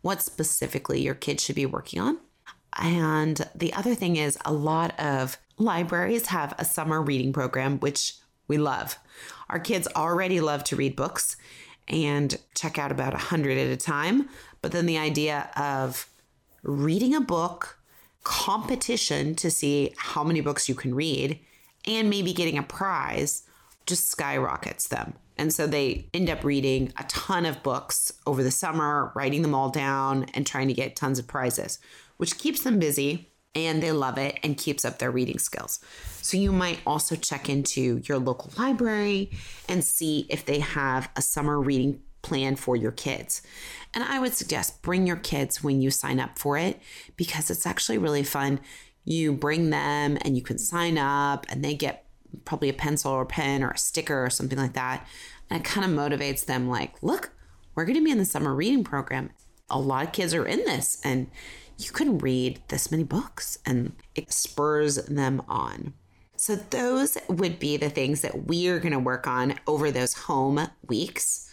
what 0.00 0.22
specifically 0.22 1.00
your 1.00 1.14
kid 1.14 1.40
should 1.40 1.54
be 1.54 1.66
working 1.66 2.00
on. 2.00 2.18
And 2.78 3.48
the 3.54 3.72
other 3.74 3.94
thing 3.94 4.16
is, 4.16 4.38
a 4.44 4.52
lot 4.52 4.98
of 4.98 5.36
libraries 5.62 6.26
have 6.26 6.54
a 6.58 6.64
summer 6.64 7.00
reading 7.00 7.32
program, 7.32 7.78
which 7.80 8.14
we 8.48 8.58
love. 8.58 8.98
Our 9.48 9.58
kids 9.58 9.88
already 9.94 10.40
love 10.40 10.64
to 10.64 10.76
read 10.76 10.96
books 10.96 11.36
and 11.88 12.38
check 12.54 12.78
out 12.78 12.92
about 12.92 13.12
100 13.12 13.58
at 13.58 13.68
a 13.68 13.76
time. 13.76 14.28
But 14.60 14.72
then 14.72 14.86
the 14.86 14.98
idea 14.98 15.50
of 15.56 16.08
reading 16.62 17.14
a 17.14 17.20
book, 17.20 17.78
competition 18.24 19.34
to 19.36 19.50
see 19.50 19.92
how 19.96 20.22
many 20.22 20.40
books 20.40 20.68
you 20.68 20.74
can 20.74 20.94
read, 20.94 21.40
and 21.86 22.08
maybe 22.08 22.32
getting 22.32 22.58
a 22.58 22.62
prize 22.62 23.42
just 23.86 24.08
skyrockets 24.08 24.88
them. 24.88 25.14
And 25.36 25.52
so 25.52 25.66
they 25.66 26.08
end 26.14 26.30
up 26.30 26.44
reading 26.44 26.92
a 26.98 27.04
ton 27.04 27.46
of 27.46 27.62
books 27.62 28.12
over 28.26 28.42
the 28.42 28.50
summer, 28.50 29.10
writing 29.16 29.42
them 29.42 29.54
all 29.54 29.70
down, 29.70 30.26
and 30.34 30.46
trying 30.46 30.68
to 30.68 30.74
get 30.74 30.94
tons 30.94 31.18
of 31.18 31.26
prizes, 31.26 31.80
which 32.16 32.38
keeps 32.38 32.62
them 32.62 32.78
busy 32.78 33.31
and 33.54 33.82
they 33.82 33.92
love 33.92 34.18
it 34.18 34.38
and 34.42 34.56
keeps 34.56 34.84
up 34.84 34.98
their 34.98 35.10
reading 35.10 35.38
skills. 35.38 35.80
So 36.22 36.36
you 36.36 36.52
might 36.52 36.80
also 36.86 37.16
check 37.16 37.48
into 37.48 38.00
your 38.04 38.18
local 38.18 38.50
library 38.56 39.30
and 39.68 39.84
see 39.84 40.26
if 40.28 40.44
they 40.44 40.60
have 40.60 41.10
a 41.16 41.22
summer 41.22 41.60
reading 41.60 42.00
plan 42.22 42.56
for 42.56 42.76
your 42.76 42.92
kids. 42.92 43.42
And 43.94 44.02
I 44.02 44.18
would 44.18 44.34
suggest 44.34 44.80
bring 44.80 45.06
your 45.06 45.16
kids 45.16 45.62
when 45.62 45.82
you 45.82 45.90
sign 45.90 46.20
up 46.20 46.38
for 46.38 46.56
it 46.56 46.80
because 47.16 47.50
it's 47.50 47.66
actually 47.66 47.98
really 47.98 48.22
fun. 48.22 48.60
You 49.04 49.32
bring 49.32 49.70
them 49.70 50.16
and 50.22 50.36
you 50.36 50.42
can 50.42 50.58
sign 50.58 50.96
up 50.96 51.44
and 51.48 51.64
they 51.64 51.74
get 51.74 52.06
probably 52.44 52.68
a 52.68 52.74
pencil 52.74 53.12
or 53.12 53.26
pen 53.26 53.62
or 53.62 53.70
a 53.70 53.78
sticker 53.78 54.24
or 54.24 54.30
something 54.30 54.58
like 54.58 54.72
that. 54.72 55.06
And 55.50 55.60
it 55.60 55.64
kind 55.64 55.84
of 55.84 55.90
motivates 55.90 56.46
them 56.46 56.68
like, 56.68 57.02
look, 57.02 57.32
we're 57.74 57.84
going 57.84 57.98
to 57.98 58.04
be 58.04 58.10
in 58.10 58.18
the 58.18 58.24
summer 58.24 58.54
reading 58.54 58.84
program. 58.84 59.30
A 59.68 59.78
lot 59.78 60.06
of 60.06 60.12
kids 60.12 60.32
are 60.32 60.46
in 60.46 60.64
this 60.64 61.00
and 61.04 61.28
you 61.78 61.90
can 61.90 62.18
read 62.18 62.60
this 62.68 62.90
many 62.90 63.04
books 63.04 63.58
and 63.66 63.92
it 64.14 64.32
spurs 64.32 64.96
them 65.06 65.42
on. 65.48 65.94
So, 66.36 66.56
those 66.56 67.16
would 67.28 67.58
be 67.58 67.76
the 67.76 67.90
things 67.90 68.22
that 68.22 68.46
we 68.46 68.66
are 68.68 68.80
going 68.80 68.92
to 68.92 68.98
work 68.98 69.26
on 69.28 69.54
over 69.66 69.90
those 69.90 70.14
home 70.14 70.66
weeks. 70.88 71.48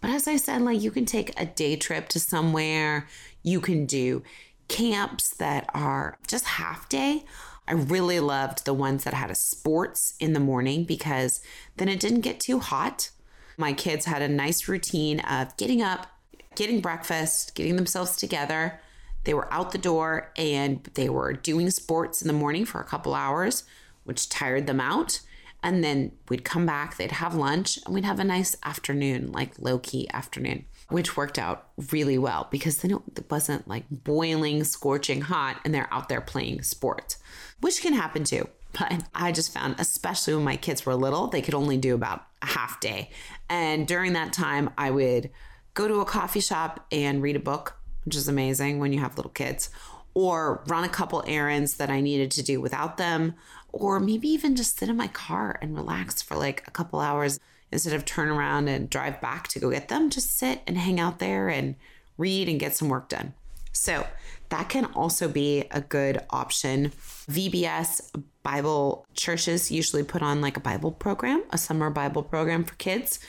But 0.00 0.10
as 0.10 0.28
I 0.28 0.36
said, 0.36 0.60
like 0.60 0.82
you 0.82 0.90
can 0.90 1.06
take 1.06 1.32
a 1.40 1.46
day 1.46 1.76
trip 1.76 2.10
to 2.10 2.20
somewhere, 2.20 3.08
you 3.42 3.60
can 3.60 3.86
do 3.86 4.22
camps 4.68 5.30
that 5.36 5.70
are 5.72 6.18
just 6.26 6.44
half 6.44 6.88
day. 6.90 7.24
I 7.66 7.72
really 7.72 8.20
loved 8.20 8.66
the 8.66 8.74
ones 8.74 9.04
that 9.04 9.14
had 9.14 9.30
a 9.30 9.34
sports 9.34 10.14
in 10.20 10.34
the 10.34 10.40
morning 10.40 10.84
because 10.84 11.40
then 11.76 11.88
it 11.88 12.00
didn't 12.00 12.20
get 12.20 12.38
too 12.38 12.58
hot. 12.58 13.10
My 13.56 13.72
kids 13.72 14.04
had 14.04 14.20
a 14.20 14.28
nice 14.28 14.68
routine 14.68 15.20
of 15.20 15.56
getting 15.56 15.80
up, 15.80 16.06
getting 16.54 16.80
breakfast, 16.80 17.54
getting 17.54 17.76
themselves 17.76 18.16
together, 18.16 18.80
they 19.24 19.34
were 19.34 19.52
out 19.52 19.72
the 19.72 19.78
door 19.78 20.30
and 20.36 20.88
they 20.94 21.08
were 21.08 21.32
doing 21.32 21.70
sports 21.70 22.22
in 22.22 22.28
the 22.28 22.34
morning 22.34 22.64
for 22.64 22.80
a 22.80 22.84
couple 22.84 23.14
hours, 23.14 23.64
which 24.04 24.28
tired 24.28 24.66
them 24.66 24.80
out. 24.80 25.20
And 25.62 25.82
then 25.82 26.12
we'd 26.28 26.44
come 26.44 26.66
back, 26.66 26.96
they'd 26.96 27.10
have 27.10 27.34
lunch, 27.34 27.78
and 27.84 27.94
we'd 27.94 28.04
have 28.04 28.20
a 28.20 28.24
nice 28.24 28.54
afternoon, 28.64 29.32
like 29.32 29.58
low 29.58 29.78
key 29.78 30.06
afternoon, 30.12 30.66
which 30.90 31.16
worked 31.16 31.38
out 31.38 31.68
really 31.90 32.18
well 32.18 32.48
because 32.50 32.78
then 32.78 32.90
it 32.90 33.30
wasn't 33.30 33.66
like 33.66 33.84
boiling, 33.90 34.62
scorching 34.64 35.22
hot, 35.22 35.58
and 35.64 35.74
they're 35.74 35.92
out 35.92 36.10
there 36.10 36.20
playing 36.20 36.62
sports, 36.62 37.16
which 37.60 37.80
can 37.80 37.94
happen 37.94 38.24
too. 38.24 38.46
But 38.78 39.04
I 39.14 39.32
just 39.32 39.54
found, 39.54 39.76
especially 39.78 40.34
when 40.34 40.44
my 40.44 40.56
kids 40.56 40.84
were 40.84 40.94
little, 40.94 41.28
they 41.28 41.40
could 41.40 41.54
only 41.54 41.78
do 41.78 41.94
about 41.94 42.26
a 42.42 42.46
half 42.46 42.80
day. 42.80 43.10
And 43.48 43.86
during 43.86 44.12
that 44.14 44.32
time, 44.34 44.68
I 44.76 44.90
would 44.90 45.30
go 45.72 45.88
to 45.88 46.00
a 46.00 46.04
coffee 46.04 46.40
shop 46.40 46.84
and 46.92 47.22
read 47.22 47.36
a 47.36 47.40
book 47.40 47.78
which 48.04 48.16
is 48.16 48.28
amazing 48.28 48.78
when 48.78 48.92
you 48.92 49.00
have 49.00 49.16
little 49.16 49.32
kids, 49.32 49.70
or 50.14 50.62
run 50.66 50.84
a 50.84 50.88
couple 50.88 51.24
errands 51.26 51.76
that 51.76 51.90
I 51.90 52.00
needed 52.00 52.30
to 52.32 52.42
do 52.42 52.60
without 52.60 52.96
them, 52.96 53.34
or 53.72 53.98
maybe 53.98 54.28
even 54.28 54.54
just 54.54 54.78
sit 54.78 54.88
in 54.88 54.96
my 54.96 55.08
car 55.08 55.58
and 55.60 55.74
relax 55.74 56.22
for 56.22 56.36
like 56.36 56.62
a 56.66 56.70
couple 56.70 57.00
hours 57.00 57.40
instead 57.72 57.94
of 57.94 58.04
turn 58.04 58.28
around 58.28 58.68
and 58.68 58.88
drive 58.88 59.20
back 59.20 59.48
to 59.48 59.58
go 59.58 59.70
get 59.70 59.88
them. 59.88 60.10
Just 60.10 60.38
sit 60.38 60.60
and 60.66 60.78
hang 60.78 61.00
out 61.00 61.18
there 61.18 61.48
and 61.48 61.74
read 62.16 62.48
and 62.48 62.60
get 62.60 62.76
some 62.76 62.88
work 62.88 63.08
done. 63.08 63.34
So 63.74 64.06
that 64.48 64.70
can 64.70 64.86
also 64.86 65.28
be 65.28 65.64
a 65.70 65.82
good 65.82 66.22
option. 66.30 66.92
VBS 67.30 68.10
Bible 68.42 69.04
churches 69.14 69.70
usually 69.70 70.02
put 70.02 70.22
on 70.22 70.40
like 70.40 70.56
a 70.56 70.60
Bible 70.60 70.92
program, 70.92 71.42
a 71.50 71.58
summer 71.58 71.90
Bible 71.90 72.22
program 72.22 72.64
for 72.64 72.74
kids 72.76 73.20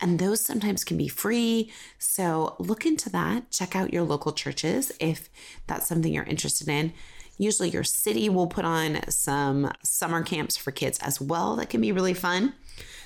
and 0.00 0.18
those 0.18 0.40
sometimes 0.40 0.84
can 0.84 0.96
be 0.96 1.08
free. 1.08 1.72
So 1.98 2.56
look 2.58 2.86
into 2.86 3.10
that. 3.10 3.50
Check 3.50 3.76
out 3.76 3.92
your 3.92 4.02
local 4.02 4.32
churches 4.32 4.92
if 5.00 5.28
that's 5.66 5.86
something 5.86 6.12
you're 6.12 6.24
interested 6.24 6.68
in. 6.68 6.92
Usually, 7.36 7.70
your 7.70 7.84
city 7.84 8.28
will 8.28 8.46
put 8.46 8.64
on 8.64 9.10
some 9.10 9.72
summer 9.82 10.22
camps 10.22 10.56
for 10.56 10.70
kids 10.70 11.00
as 11.00 11.20
well 11.20 11.56
that 11.56 11.68
can 11.68 11.80
be 11.80 11.90
really 11.90 12.14
fun. 12.14 12.54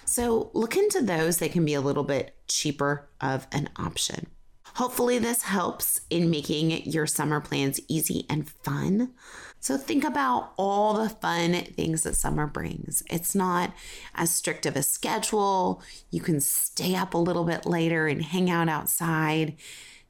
So, 0.05 0.51
look 0.53 0.77
into 0.77 1.01
those. 1.01 1.39
They 1.39 1.49
can 1.49 1.65
be 1.65 1.75
a 1.75 1.81
little 1.81 2.05
bit 2.05 2.35
cheaper 2.47 3.09
of 3.23 3.47
an 3.53 3.71
option. 3.77 4.27
Hopefully, 4.75 5.19
this 5.19 5.43
helps 5.43 6.01
in 6.11 6.31
making 6.31 6.71
your 6.85 7.07
summer 7.07 7.41
plans 7.41 7.81
easy 7.89 8.27
and 8.29 8.49
fun. 8.49 9.13
So 9.61 9.77
think 9.77 10.05
about 10.05 10.53
all 10.57 10.95
the 10.95 11.09
fun 11.09 11.53
things 11.53 12.03
that 12.03 12.15
summer 12.15 12.47
brings. 12.47 13.03
It's 13.11 13.35
not 13.35 13.73
as 14.15 14.31
strict 14.31 14.67
of 14.67 14.77
a 14.77 14.83
schedule. 14.83 15.83
You 16.11 16.21
can 16.21 16.41
stay 16.41 16.95
up 16.95 17.13
a 17.15 17.19
little 17.19 17.45
bit 17.45 17.67
later 17.67 18.07
and 18.07 18.23
hang 18.23 18.51
out 18.51 18.69
outside, 18.69 19.57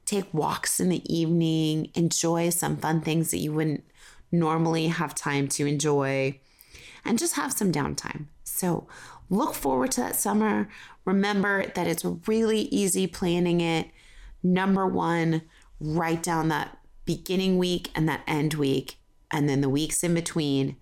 take 0.05 0.33
walks 0.35 0.81
in 0.81 0.91
the 0.91 1.03
evening, 1.13 1.91
enjoy 1.95 2.51
some 2.51 2.77
fun 2.77 3.01
things 3.01 3.31
that 3.31 3.39
you 3.39 3.53
wouldn't 3.53 3.85
normally 4.31 4.89
have 4.89 5.15
time 5.15 5.49
to 5.49 5.67
enjoy, 5.67 6.39
and 7.05 7.19
just 7.19 7.37
have 7.37 7.53
some 7.53 7.73
downtime. 7.73 8.27
So 8.45 8.87
look 9.31 9.55
forward 9.55 9.93
to 9.93 10.03
that 10.03 10.17
summer. 10.17 10.69
Remember 11.07 11.65
that 11.67 11.87
it's 11.87 12.05
really 12.27 12.63
easy 12.63 13.07
planning 13.07 13.63
it. 13.63 13.89
Number 14.43 14.87
one, 14.87 15.43
write 15.81 16.23
down 16.23 16.49
that 16.49 16.79
beginning 17.05 17.59
week 17.59 17.91
and 17.95 18.09
that 18.09 18.23
end 18.27 18.55
week 18.55 18.97
and 19.31 19.49
then 19.49 19.61
the 19.61 19.69
weeks 19.69 20.03
in 20.05 20.15
between. 20.15 20.77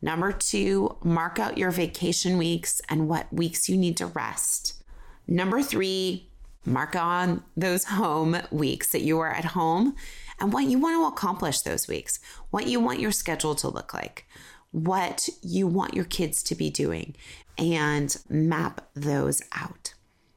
Number 0.00 0.32
two, 0.32 0.96
mark 1.02 1.38
out 1.38 1.58
your 1.58 1.70
vacation 1.70 2.36
weeks 2.36 2.80
and 2.88 3.08
what 3.08 3.32
weeks 3.32 3.68
you 3.68 3.76
need 3.76 3.96
to 3.98 4.06
rest. 4.06 4.82
Number 5.28 5.62
three, 5.62 6.28
mark 6.64 6.96
on 6.96 7.42
those 7.56 7.84
home 7.84 8.36
weeks 8.50 8.90
that 8.90 9.02
you 9.02 9.18
are 9.20 9.32
at 9.32 9.46
home 9.46 9.94
and 10.40 10.52
what 10.52 10.64
you 10.64 10.78
want 10.78 10.96
to 10.96 11.06
accomplish 11.06 11.60
those 11.60 11.86
weeks, 11.88 12.18
what 12.50 12.66
you 12.66 12.80
want 12.80 13.00
your 13.00 13.12
schedule 13.12 13.54
to 13.56 13.68
look 13.68 13.94
like, 13.94 14.26
what 14.70 15.28
you 15.42 15.66
want 15.66 15.94
your 15.94 16.04
kids 16.04 16.42
to 16.44 16.54
be 16.54 16.70
doing, 16.70 17.14
and 17.58 18.16
map 18.28 18.88
those 18.94 19.42
out. 19.52 19.81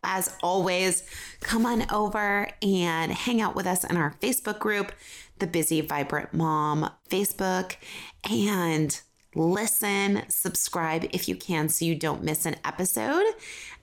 As 0.06 0.36
always, 0.42 1.04
come 1.42 1.66
on 1.66 1.92
over 1.92 2.48
and 2.62 3.12
hang 3.12 3.42
out 3.42 3.56
with 3.56 3.68
us 3.68 3.84
in 3.84 3.98
our 3.98 4.16
Facebook 4.22 4.60
group 4.60 4.92
the 5.40 5.48
Busy 5.48 5.82
Vibrant 5.82 6.34
Mom 6.34 6.90
Facebook 7.10 7.76
and 8.30 9.02
listen, 9.36 10.24
subscribe 10.30 11.06
if 11.12 11.28
you 11.28 11.36
can 11.36 11.70
so 11.70 11.86
you 11.86 11.96
don't 11.96 12.24
miss 12.24 12.46
an 12.46 12.56
episode, 12.64 13.26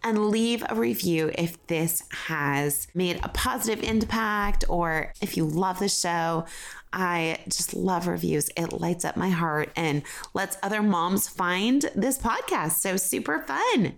and 0.03 0.31
leave 0.31 0.65
a 0.69 0.75
review 0.75 1.31
if 1.37 1.65
this 1.67 2.03
has 2.11 2.89
made 2.95 3.21
a 3.23 3.29
positive 3.29 3.85
impact 3.85 4.65
or 4.69 5.13
if 5.21 5.37
you 5.37 5.45
love 5.45 5.79
the 5.79 5.89
show. 5.89 6.47
I 6.93 7.39
just 7.45 7.75
love 7.75 8.07
reviews. 8.07 8.51
It 8.57 8.73
lights 8.73 9.05
up 9.05 9.17
my 9.17 9.31
heart 9.31 9.71
and 9.77 10.03
lets 10.35 10.59
other 10.63 10.83
moms 10.83 11.29
find 11.29 11.83
this 11.95 12.19
podcast. 12.19 12.73
So 12.73 12.97
super 12.97 13.41
fun. 13.41 13.95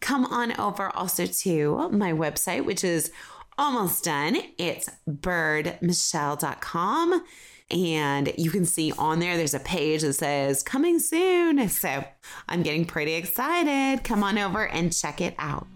Come 0.00 0.26
on 0.26 0.58
over 0.60 0.94
also 0.94 1.26
to 1.26 1.88
my 1.90 2.12
website, 2.12 2.64
which 2.64 2.84
is 2.84 3.10
almost 3.58 4.04
done. 4.04 4.36
It's 4.58 4.88
birdmichelle.com. 5.08 7.24
And 7.68 8.32
you 8.38 8.52
can 8.52 8.64
see 8.64 8.92
on 8.96 9.18
there, 9.18 9.36
there's 9.36 9.54
a 9.54 9.60
page 9.60 10.02
that 10.02 10.12
says 10.12 10.62
coming 10.62 11.00
soon. 11.00 11.68
So 11.68 12.04
I'm 12.48 12.62
getting 12.62 12.84
pretty 12.84 13.14
excited. 13.14 14.04
Come 14.04 14.22
on 14.22 14.38
over 14.38 14.68
and 14.68 14.92
check 14.92 15.20
it 15.20 15.34
out. 15.38 15.66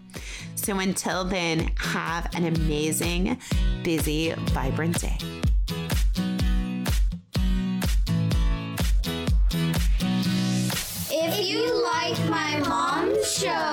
So 0.55 0.79
until 0.79 1.25
then, 1.25 1.71
have 1.77 2.33
an 2.35 2.45
amazing, 2.45 3.37
busy, 3.83 4.31
vibrant 4.31 5.01
day. 5.01 5.17
If 11.13 11.45
you 11.45 11.83
like 11.83 12.17
my 12.29 12.57
mom's 12.67 13.37
show, 13.37 13.70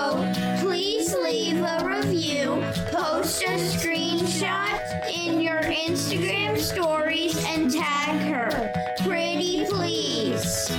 Instagram 5.88 6.58
stories, 6.58 7.42
and 7.46 7.72
tag 7.72 8.20
her. 8.20 8.94
Pretty 9.06 9.64
please. 9.64 10.70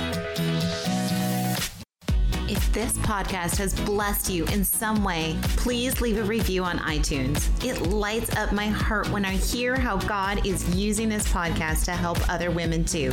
If 2.48 2.72
this 2.72 2.96
podcast 2.98 3.56
has 3.56 3.74
blessed 3.80 4.30
you 4.30 4.44
in 4.46 4.62
some 4.62 5.02
way, 5.02 5.36
please 5.56 6.00
leave 6.00 6.16
a 6.18 6.22
review 6.22 6.62
on 6.62 6.78
iTunes. 6.78 7.48
It 7.64 7.88
lights 7.88 8.36
up 8.36 8.52
my 8.52 8.68
heart 8.68 9.10
when 9.10 9.24
I 9.24 9.32
hear 9.32 9.74
how 9.74 9.96
God 9.96 10.46
is 10.46 10.76
using 10.76 11.08
this 11.08 11.26
podcast 11.26 11.86
to 11.86 11.90
help 11.90 12.16
other 12.30 12.52
women 12.52 12.84
too. 12.84 13.12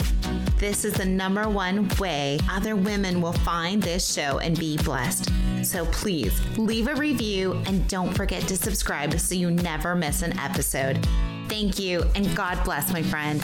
This 0.57 0.85
is 0.85 0.93
the 0.93 1.05
number 1.05 1.49
one 1.49 1.89
way 1.97 2.37
other 2.47 2.75
women 2.75 3.21
will 3.21 3.33
find 3.33 3.81
this 3.81 4.13
show 4.13 4.37
and 4.37 4.59
be 4.59 4.77
blessed. 4.77 5.31
So 5.63 5.85
please 5.87 6.39
leave 6.59 6.87
a 6.87 6.95
review 6.95 7.53
and 7.65 7.87
don't 7.87 8.13
forget 8.13 8.43
to 8.49 8.55
subscribe 8.55 9.19
so 9.19 9.33
you 9.33 9.49
never 9.49 9.95
miss 9.95 10.21
an 10.21 10.37
episode. 10.37 11.03
Thank 11.49 11.79
you 11.79 12.03
and 12.15 12.35
God 12.35 12.63
bless, 12.63 12.91
my 12.91 13.01
friend. 13.03 13.41